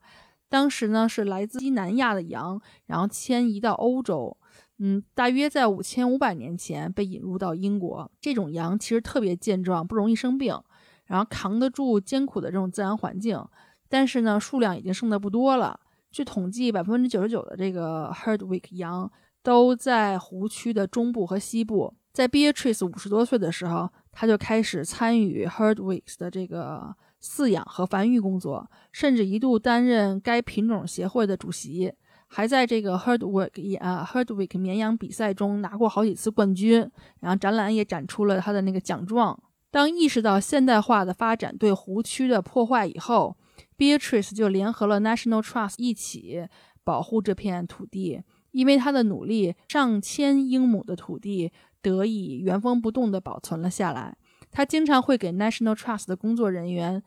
[0.49, 4.35] 当时呢是来自西南亚的羊，然后迁移到欧洲。
[4.79, 8.11] 嗯，大约在五千五百年前被引入到英国。
[8.19, 10.59] 这种羊其实特别健壮，不容易生病，
[11.05, 13.41] 然后扛得住艰苦的这种自然环境。
[13.87, 15.79] 但是呢，数量已经剩的不多了。
[16.11, 19.09] 据统计，百分之九十九的这个 Herdwick 羊
[19.41, 21.93] 都在湖区的中部和西部。
[22.11, 23.89] 在 Beatrice 五十多岁的时候，
[24.19, 26.93] 他就开始参与 Herdwicks 的这个
[27.23, 31.93] 饲养和繁育工作，甚至一度担任该品种协会的主席，
[32.27, 36.79] 还在这个 Herdwick 啊 Herdwick 绵羊比赛中拿过好几次冠军。
[37.21, 39.41] 然后展览也展出了他的那个奖状。
[39.71, 43.37] 当意识到现代化的发展对湖区的破坏以后
[43.77, 46.45] ，Beatrice 就联合了 National Trust 一起
[46.83, 54.17] 保护这片土地，因为他的努力，上千英亩的土地得以原封不动地保存了下来。
[54.51, 57.03] 他经常会给 National Trust 的工作人员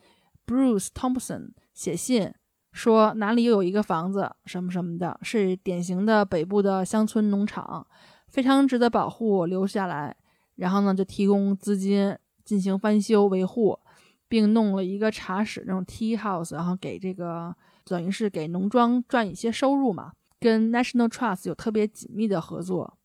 [0.46, 2.32] Bruce Thompson 写信，
[2.72, 7.86] 说哪里又有一个房子什么什么的，是典型的北部的乡村农场，
[8.28, 10.16] 非常值得保护，留下来。
[10.56, 13.78] 然后呢，就提供资金进行翻修维护。
[14.28, 17.54] 并弄了一个茶室，那种 tea house，然后给这个
[17.84, 20.10] 等于是给农庄赚一些收入嘛。
[20.40, 22.96] 跟 National Trust 有特别紧密的合作。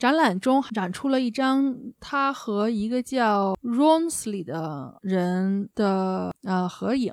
[0.00, 7.12] 展览中展出了一张他和一个叫 Ronsley 的人的呃合影。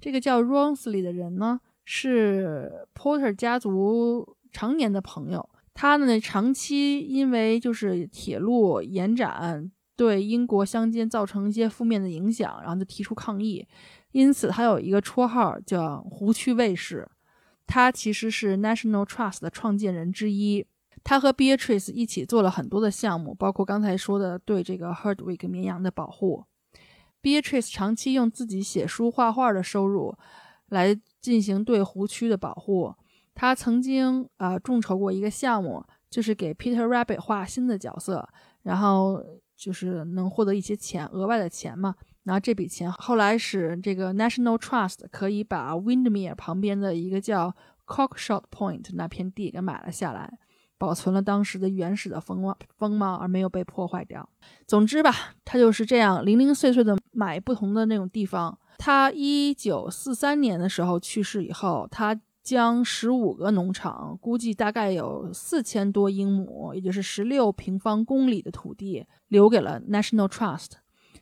[0.00, 5.46] 这个叫 Ronsley 的人呢，是 Porter 家族常年的朋友。
[5.74, 9.70] 他呢，长期因为就是铁路延展。
[9.94, 13.66] 对英国乡间造成一些负面的影响，然后就提出抗议，
[14.12, 17.06] 因此他有一个绰号叫“湖区卫士”。
[17.66, 20.64] 他其实是 National Trust 的创建人之一。
[21.04, 26.44] 他和 Beatrice 一起做了很多的项目，包括刚才说的对这个 Herdwick 绵羊的保护。
[27.22, 30.16] Beatrice 长期用自己写书画画的收入
[30.68, 32.94] 来进行对湖区的保护。
[33.34, 38.28] 他曾经啊众筹过一个项目，就是给 Peter Rabbit 画新的角色，
[38.62, 39.22] 然后
[39.56, 41.94] 就是能获得一些钱，额外的钱嘛。
[42.24, 47.54] 然后这笔钱后来使这个 National Trust 可以把 Windmere 旁边的一个叫
[47.86, 50.38] Cockshot Point 那片地给买了下来，
[50.78, 54.26] 保存了当时的原始的风貌风貌，而没有被破坏掉。
[54.66, 55.12] 总之吧，
[55.44, 58.58] 他就是这样零零碎碎的买不同的那种地方。
[58.78, 70.70] 他一九四三年的时候去世以后，他将十五个农场，估计大概有四千多英亩，也就是十六平方公里的土地，留给了 National Trust。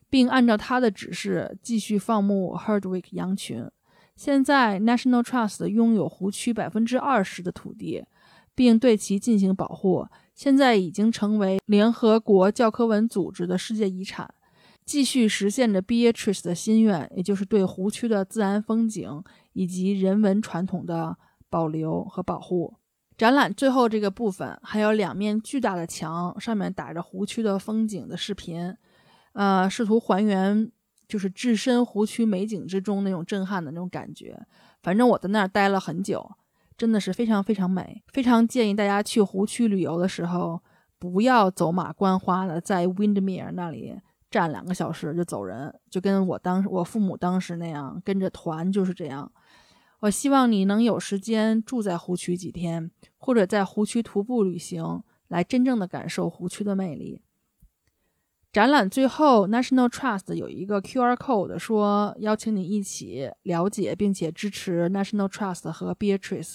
[0.09, 3.69] 并按照他的指示继续放牧 Herdwick 羊群。
[4.15, 8.05] 现在 National Trust 拥有湖区百分之二十的土地，
[8.57, 10.09] 并对其进行保护。
[10.35, 14.35] 现在已经成为联合国教科文组织的世界遗产，
[14.85, 21.17] 继续实现着 Beatrice 的心愿，也就是对湖区的自然风景以及人文传统的
[21.49, 22.75] 保留和保护。
[23.17, 28.77] 展览最后这个部分还有两面巨大的墙，上面打着湖区的风景的视频。
[29.33, 30.71] 呃，试图还原
[31.09, 34.39] 就是置身湖区美景之中那种震撼的那种感觉。
[34.83, 36.31] 反正我在那儿待了很久，
[36.77, 38.03] 真的是非常非常美。
[38.13, 40.61] 非常建议大家去湖区旅游的时候，
[40.99, 43.95] 不要走马观花的在 Windmere 那里
[44.31, 49.31] 站两个小时就走人，就跟我当时我父母当时那样跟着团就是这样。
[50.01, 57.23] 我希望你能有时间住在湖区几天，或者在湖区徒步旅行，来真正的感受湖区的魅力。
[58.57, 66.55] 展览最后，National Trust 有一个 QR code，说邀请你一起了解并且支持 National Trust 和 Beatrice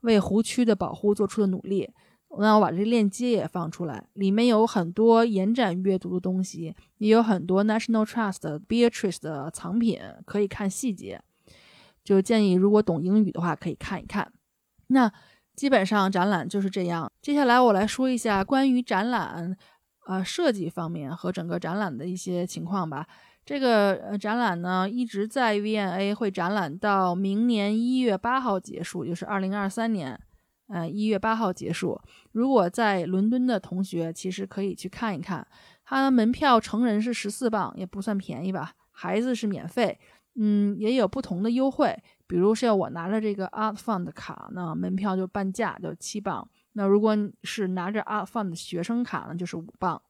[0.00, 1.90] 为湖区的保护做出的努力。
[2.38, 11.20] 那我把这链接也放出来，里面有很多延展阅读的东西，也有很多 National Trust Beatrice 的藏品可以看细节。
[12.02, 14.32] 就建议如果懂英语的话可以看一看。
[14.86, 15.12] 那
[15.54, 17.12] 基本上展览就是这样。
[17.20, 19.54] 接下来我来说一下关于展览。
[20.06, 23.06] 呃，设计方面和整个展览的一些情况吧。
[23.44, 30.18] 这个呃展览呢，一直在 V&A 会展览到明年一月八号结束，就是二零二三年，
[30.68, 32.00] 呃一月八号结束。
[32.30, 35.46] 如果在伦敦的同学，其实可以去看一看。
[35.84, 38.72] 它门票成人是十四磅，也不算便宜吧。
[38.90, 39.98] 孩子是免费，
[40.36, 41.96] 嗯，也有不同的优惠。
[42.28, 46.48] 比如像我拿着这个 Art Fund 卡呢，门票就半价，就七磅。
[46.72, 50.00] 那如果是拿着 Art Fund 的学生卡呢，就是五磅。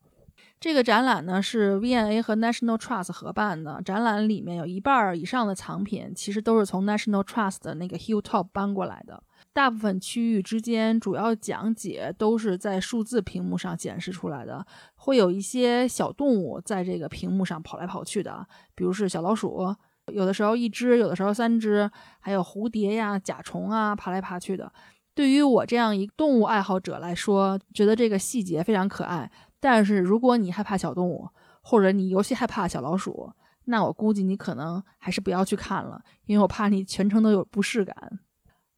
[0.58, 9.22] 这个展览呢是 V&A 和 National Trust 合办的，展览里面有一半以上的藏品其实都是从 National Trust 的那个 Hilltop 搬过来的。
[9.52, 19.74] 大部分区域之间主要讲解都是在数字屏幕上显示出来的，会有一些小动物在这个屏幕上跑来跑去的，比如是小老鼠，
[20.12, 21.90] 有的时候一只，有的时候三只，
[22.20, 24.72] 还有蝴蝶呀、甲虫啊，爬来爬去的。
[25.14, 29.30] 对于我这样一动物爱好者来说，觉得这个细节非常可爱。
[29.60, 31.28] 但是如果你害怕小动物，
[31.62, 33.30] 或者你尤其害怕小老鼠，
[33.66, 37.94] 那我估计你可能还是不要去看了，因为我怕你全程都有不适感。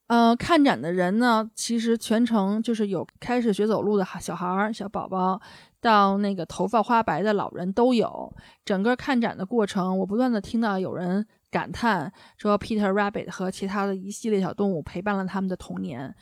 [0.08, 5.40] 呃，看展的人呢，其实全程就是有开始学走路的小孩儿、小宝宝，
[5.80, 8.30] 到那个头发花白的老人都有。
[8.66, 11.26] 整个看展的过程，我不断的听到有人。
[11.54, 16.12] 感叹说：“Peter Rabbit 和其他的一系列小动物陪伴了他们的童年，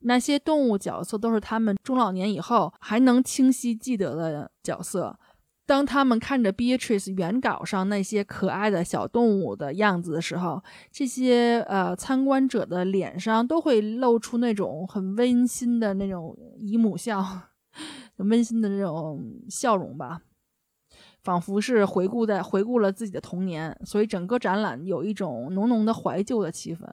[0.00, 5.16] 那些动物角色都是他们中老年以后还能清晰记得的角色。
[5.64, 10.60] 当他们看着 Beatrice 原稿上那些可爱的小动物的样子的时候，
[10.90, 17.24] 这些呃参观者的脸上都会露出那种很温馨的那种姨母笑，
[18.18, 20.22] 温馨的那种笑容吧。”
[21.22, 26.84] 仿佛是回顾在回顾了自己的童年，所以整个展览有一种浓浓的怀旧的气氛。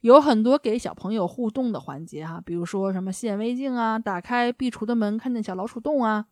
[0.00, 6.24] 有很多给小朋友互动的环节哈，比如说什么显微镜啊，打开壁橱的门看见小老鼠洞啊，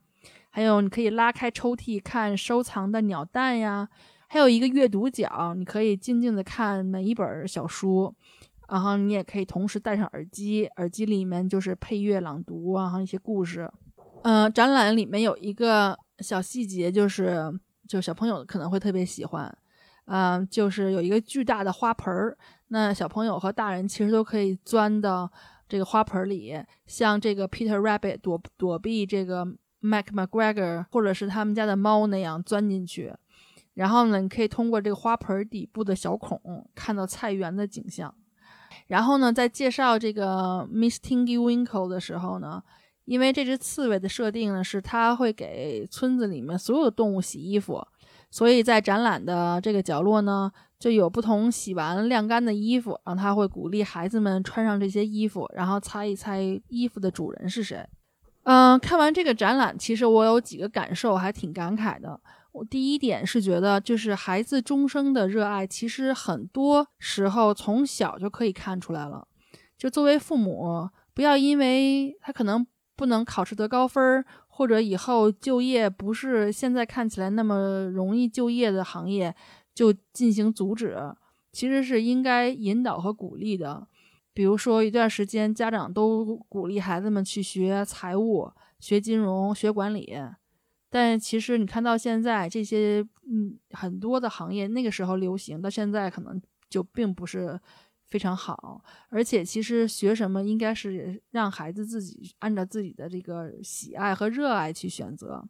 [0.50, 3.88] 还有你可以拉开抽屉看收藏的鸟蛋呀，
[4.28, 8.14] 还有一个阅读角，你可以静静的看每一本小书，
[8.68, 13.68] 然后你也可以同时戴上耳机，耳机里面就是配乐朗读啊，还有一些故事。
[14.22, 15.98] 嗯，展览里面有一个。
[16.20, 17.52] 小细节就是，
[17.86, 19.54] 就小朋友可能会特别喜欢，
[20.06, 22.38] 嗯，就是有一个巨大的花盆儿，
[22.68, 25.30] 那小朋友和大人其实都可以钻到
[25.68, 29.46] 这个花盆里，像这个 Peter Rabbit 躲躲避这个
[29.80, 33.12] Mac McGregor 或者是他们家的猫那样钻进去，
[33.74, 38.14] 然后呢，你可以通过这个花盆底部的小孔看到菜园的景象，
[38.86, 42.62] 然后呢，在介绍这个 Miss Tingy Winkle 的时候呢。
[43.06, 47.82] 因为这只刺猬的设定呢，是它会给村子里面所有的动物洗衣服，
[48.30, 57.86] 所以在展览的这个角落呢，就有不同洗完晾干的衣服，然后他会鼓励孩子们穿上这些衣服，然后猜一猜衣服的主人是谁。
[58.42, 62.20] 嗯，看完这个展览，其实我有几个感受，还挺感慨的。
[62.52, 69.26] 我第一点是觉得，就是孩子终生的热爱，其实很多时候从小就可以看出来了。
[69.76, 72.66] 就作为父母，不要因为他可能
[72.96, 79.34] 不能考试得高分，或者以后就业不是现在看起来那么容易就业的行业，
[79.74, 80.96] 就进行阻止。
[81.52, 83.86] 其实是应该引导和鼓励的。
[84.34, 90.14] 比如说，一段时间家长都鼓励孩子们去学财务、学金融、学管理。
[90.90, 96.38] 但其实你看到现在这些，嗯，很多的行业那个时候流行，到现在可能
[96.68, 97.58] 就并不是
[98.08, 98.82] 非常好。
[99.08, 105.42] 而且其实学什么应该是让孩子自己按照自己的这个喜爱和热爱去选择，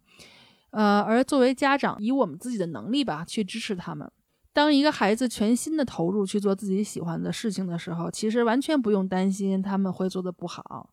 [0.70, 4.10] 呃，而作为家长，以我们自己的能力吧，去支持他们。
[4.52, 10.90] 当一个孩子全心的投入去做自己喜欢的事情的时候，其实完全不用担心他们会做的不好，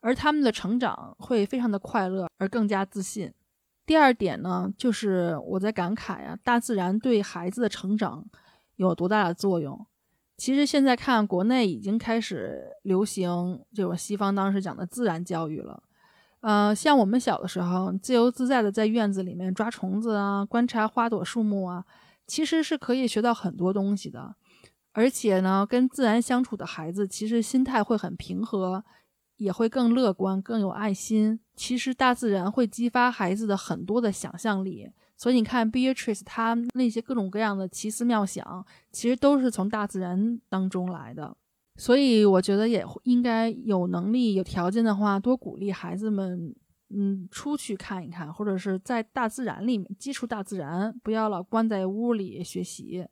[0.00, 3.32] 而他们的成长会非常的快乐，而更加自信。
[3.86, 8.22] 第二点呢，就是我在感慨啊，大自然对孩子的成长
[8.76, 9.86] 有多大的作用。
[10.36, 15.82] 其实现在看国内已经开始流行这种西方当时讲的自然教育了。
[16.40, 21.84] 呃，像我们小的时候，自由自在的在院子里面抓虫子啊，观察花朵树木啊，
[22.26, 24.36] 其实是可以学到很多东西的。
[24.92, 28.84] 而且呢，跟自然相处的孩子，其实心态会很平和。
[29.38, 31.38] 也会更乐观、更有爱心。
[31.54, 41.36] 其实大自然会激发孩子的很多的想象力，所以你看 Beatrice 他那些各种各样的奇思妙想，其实都是从大自然当中来的。
[41.76, 46.54] 所以我觉得也应该有能力、有条件的话，多鼓励孩子们，
[46.90, 53.06] 嗯，出去看一看，或者是在大自然里面接触大自然，不要老关在屋里学习。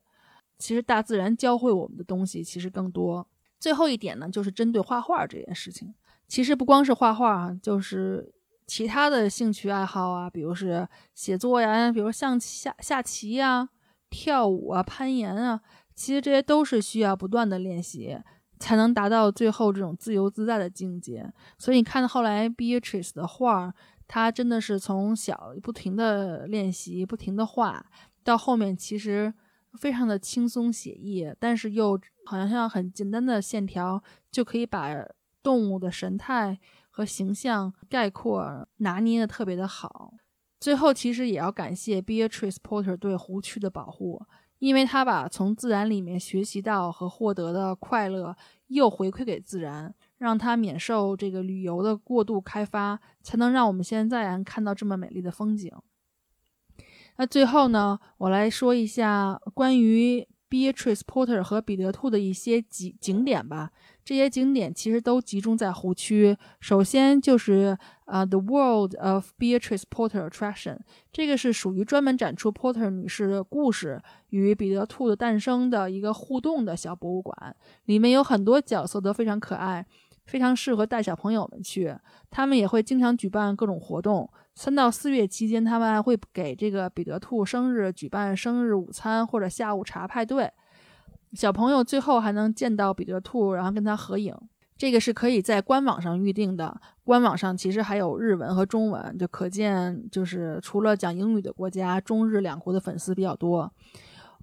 [0.56, 3.26] 其实大自然教会我们的东西其实更多。
[3.58, 5.94] 最后一点呢，就是针对画画这件事情。
[6.26, 8.33] 其实不光是画画啊，就是
[8.66, 13.68] 其他的兴趣爱好啊，比如是写作呀，比如象、下下棋呀、
[14.08, 15.60] 跳舞啊、攀岩啊，
[15.94, 18.18] 其实这些都是需要不断的练习，
[18.58, 21.30] 才能达到最后这种自由自在的境界。
[21.58, 23.74] 所以你看后来 Beatrice 的画，
[24.08, 27.84] 她真的是从小不停的练习，不停的画，
[28.22, 29.32] 到后面其实
[29.78, 35.06] 非常的轻松写意，但是又好像像很简单的线条就可以把。
[35.44, 36.58] 动物的神态
[36.96, 40.14] 和形象概括拿捏的特别的好。
[40.60, 44.24] 最后，其实也要感谢 Beatrice Porter 对湖区的保护，
[44.60, 48.36] 因为他把从自然里面学习到和获得的快乐
[48.68, 55.72] 又回馈给自然，让他免受这个旅游的过度开发，才能让我们现在看到这么美丽的风景。
[57.16, 63.72] 那最后呢，我来说一下关于 Beatrice Porter 和彼得兔的一些景景点吧。
[64.04, 66.36] 这些景点其实都集中在湖区。
[66.60, 70.78] 首先就是呃，The World of Beatrice Porter Attraction，
[71.10, 77.56] 这个是属于专门展出 Porter 女士的故事与彼得兔的诞生的一个互动的小博物馆。
[77.86, 79.86] 里面有很多角色都非常可爱，
[80.26, 81.96] 非常适合带小朋友们去。
[82.30, 84.30] 他们也会经常举办各种活动。
[84.54, 90.52] 三到四月期间，他们还会给这个彼得兔生日举办生日午餐或者下午茶派对。
[91.34, 94.34] 小朋友最后还能见到彼得兔，然后跟他合影。
[94.76, 96.80] 这个是可以在官网上预定的。
[97.04, 103.72] 官网上其实还有日文和中文，就可见就是除了讲英语的国家，中日两国的粉丝比较多。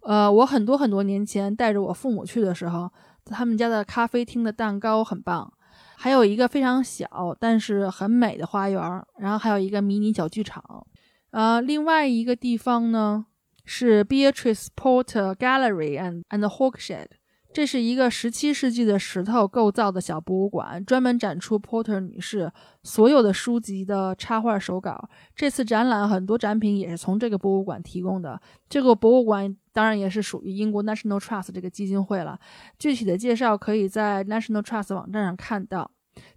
[0.04, 2.89] 呃，我很多很多年前带着我父母去的时候，
[3.26, 5.52] 他们家的咖啡厅的蛋糕很棒，
[5.98, 8.82] 还有一个非常小但是很美的花园，
[9.18, 10.88] 然后还有一个迷你小剧场。
[11.32, 13.26] 呃，另外一个地方呢？
[13.66, 17.07] 是 Beatrice Porter Gallery and and Hawkshed，
[17.53, 22.51] 这是一个17世纪的石头构造的小博物馆，专门展出 Porter 女士
[22.84, 25.09] 所有的书籍的插画手稿。
[25.36, 28.41] 这次展览很多展品也是从这个博物馆提供的。
[28.70, 32.39] 这个博物馆当然也是属于英国 National Trust 这个基金会了。
[32.80, 35.91] 具体的介绍可以在 National Trust 网站上看到。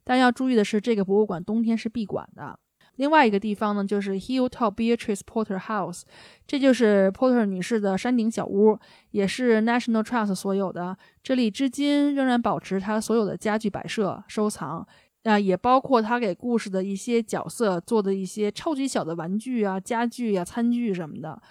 [0.05, 2.59] 但要注意的是，这个博物馆冬天是闭馆的。
[2.97, 6.03] 另外一个地方呢，就是 Hilltop Beatrice Porter House，
[6.47, 8.79] 这就是 Porter 女士的山顶小屋，
[9.11, 10.97] 也是 National Trust 所有的。
[11.23, 14.87] 这里至今仍然保持她所有的家具摆设收藏，
[15.25, 21.43] 啊，也包括她给故事的一些角色做的一些超级小的玩具啊、家具啊、餐具什么的，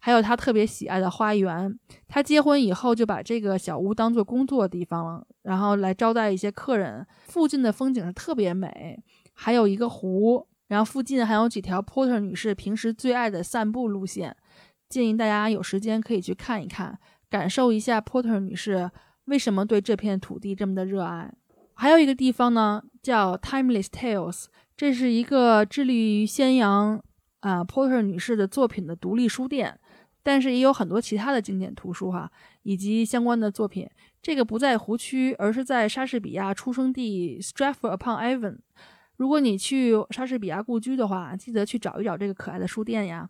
[0.00, 1.78] 还有她特别喜爱的花园。
[2.06, 7.06] 她结婚以后就把这个小屋当做工作地方了，然后来招待一些客人。
[7.28, 9.02] 附近的风景是特别美。
[9.36, 14.36] 还有一个湖，然后附近还有几条 Porter 女士平时最爱的散步路线，
[14.88, 16.98] 建议大家有时间可以去看一看，
[17.30, 18.90] 感受一下 Porter 女士
[19.26, 21.32] 为什么对这片土地这么的热爱。
[21.74, 24.46] 还有一个地方呢，叫 Timeless Tales，
[24.76, 27.00] 这是一个致力于宣扬
[27.38, 29.78] 啊 Porter 女士的作品的独立书店，
[30.24, 32.28] 但是也有很多其他的经典图书哈，
[32.64, 33.88] 以及相关的作品。
[34.20, 38.58] 这个不在湖区，而是在莎士比亚出生地 Stratford upon Avon。
[39.16, 43.28] 如果你去莎士比亚故居的话，记得去找一找这个可爱的书店呀。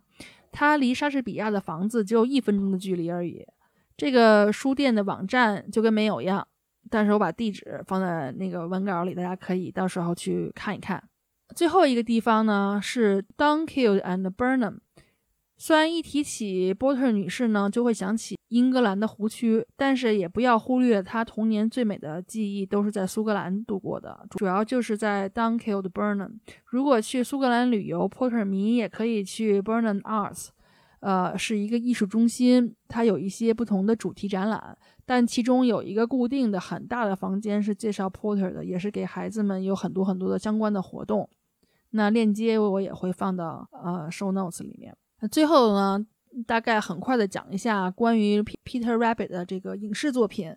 [0.51, 3.45] 它离莎士比亚的房子只有一分钟的距离而已。
[3.97, 6.47] 这个书店的网站就跟没有一样，
[6.89, 11.03] 但是我把地址放在那个文稿里，大家可以到时候去看一看。
[11.55, 14.79] 最后一个地方呢是 Dunkeld and Burnham。
[15.57, 26.39] 虽然一提起波特女士呢，就会想起英格兰的湖区，但是也不要忽略她童年最美的记忆都是在苏格兰度过的，主要就是在 Dunkeld Burnham。
[26.65, 30.49] 如果去苏格兰旅游，波特迷也可以去 Burnham Arts，
[30.99, 41.29] 呃，是一个艺术中心，它有一些不同的主题展览，但其中有一个固定的很大的房间是介绍 Porter 的，也是给孩子们有很多很多的相关的活动。
[41.91, 44.93] 那链接我也会放到呃 show notes 里面。
[45.31, 46.05] 最后呢，
[46.45, 50.55] 大概很快的讲一下关于 Peter Rabbit 的这个影视作品。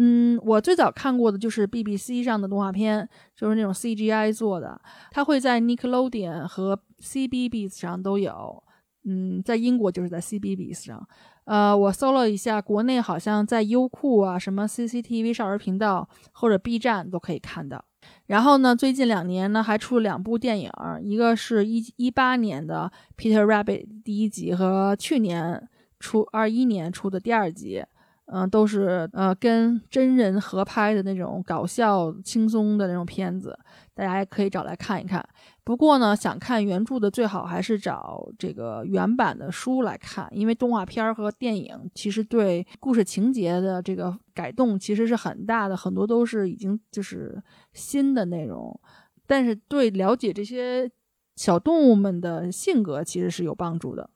[0.00, 4.80] 嗯，我最早看过的就是 BBC 上的动画片，就是那种 CGI 做的。
[5.10, 8.62] 它会在 Nickelodeon 和 CBBS 上都有。
[9.04, 11.08] 嗯，在英国就是在 CBBS 上。
[11.46, 17.84] 呃，我搜了一下，国内好像在优酷啊、什么 CCTV 少儿频道或者 B 站都可以看到。
[18.28, 20.70] 然后呢，最近两年呢，还出了两部电影，
[21.02, 25.68] 一个是一一八年的《Peter Rabbit》第一集，和去年
[25.98, 27.82] 出二一年出的第二集，
[28.26, 33.58] 嗯，都是呃跟真人合拍的那种搞笑轻松的那种片子，
[33.94, 35.26] 大家也可以找来看一看。
[35.68, 47.38] 不过呢，想看原著的最好还是找这个原版的书来看，因为动画片和电影其实对故事情节的这个改动其实是很大的，很多都是已经就是
[47.74, 48.80] 新的内容，
[49.26, 50.90] 但是对了解这些
[51.36, 54.08] 小动物们的性格其实是有帮助的。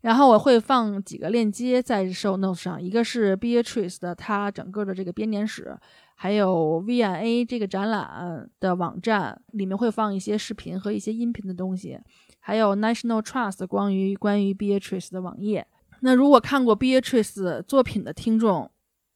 [0.00, 5.78] 然后我会放几个链接在 show notes 上，一个是 Beatrice 的它整个的这个编年史。
[6.22, 11.98] 还有 V&A 这个展览的网站里面会放一些视频和一些音频的东西，
[12.40, 15.66] 还有 National Trust 关于关于 Beatrice 的网页。
[16.00, 18.70] 那如果看过 Beatrice 作品的听众，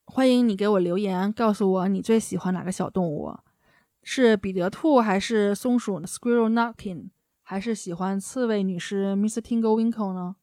[0.07, 3.37] 欢迎你给我留言，告诉我你最喜欢哪个小动物，
[4.03, 7.11] 是彼得兔还是松鼠 Squirrel n u c k i n
[7.43, 9.43] 还是喜欢刺猬女士 Mr.
[9.43, 10.37] Tingle Winkle 呢？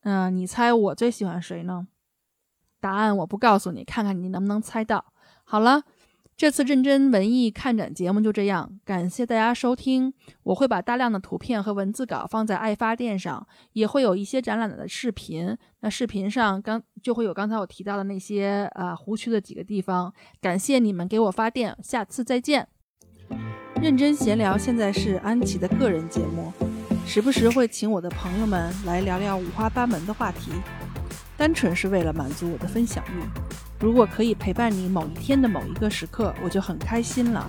[0.00, 1.88] 嗯，你猜我最喜欢谁呢？
[2.80, 5.12] 答案我不告诉你，看看你能不能猜到。
[5.50, 5.82] 好了，
[6.36, 10.12] 这次认真文艺看展节目就这样，感谢大家收听。
[10.42, 15.56] 我会把大量的图片和文字稿放在爱发电上，也会有一些展览的视频。
[15.80, 20.12] 那视频上刚就会有刚才我提到的那些啊湖区的几个地方。
[20.38, 22.68] 感谢你们给我发电，下次再见。
[23.80, 26.52] 认真闲聊现在是安琪的个人节目，
[27.06, 30.52] 时不时会请我的朋友们来聊聊五花八门的话题，
[31.38, 33.67] 单纯是为了满足我的分享欲。
[33.80, 37.48] 如果可以陪伴你某一天的某一个时刻，我就很开心了。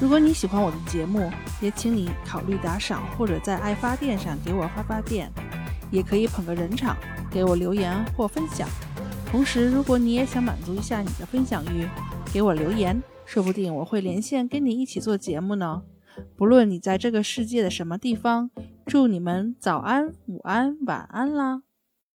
[0.00, 5.30] 如果你喜欢我的节目，也请你考虑打赏，或者在爱发电上给我发发电，
[5.90, 6.96] 也可以捧个人场，
[7.30, 8.68] 给我留言或分享。
[9.26, 11.88] 同时，如果你也想满足一下你的分享欲，
[12.32, 15.82] 给我留言，说不定我会连线跟你一起做节目呢。
[16.36, 18.50] 不论你在这个世界的什么地方，
[18.86, 21.62] 祝你们早安、午安、晚安啦！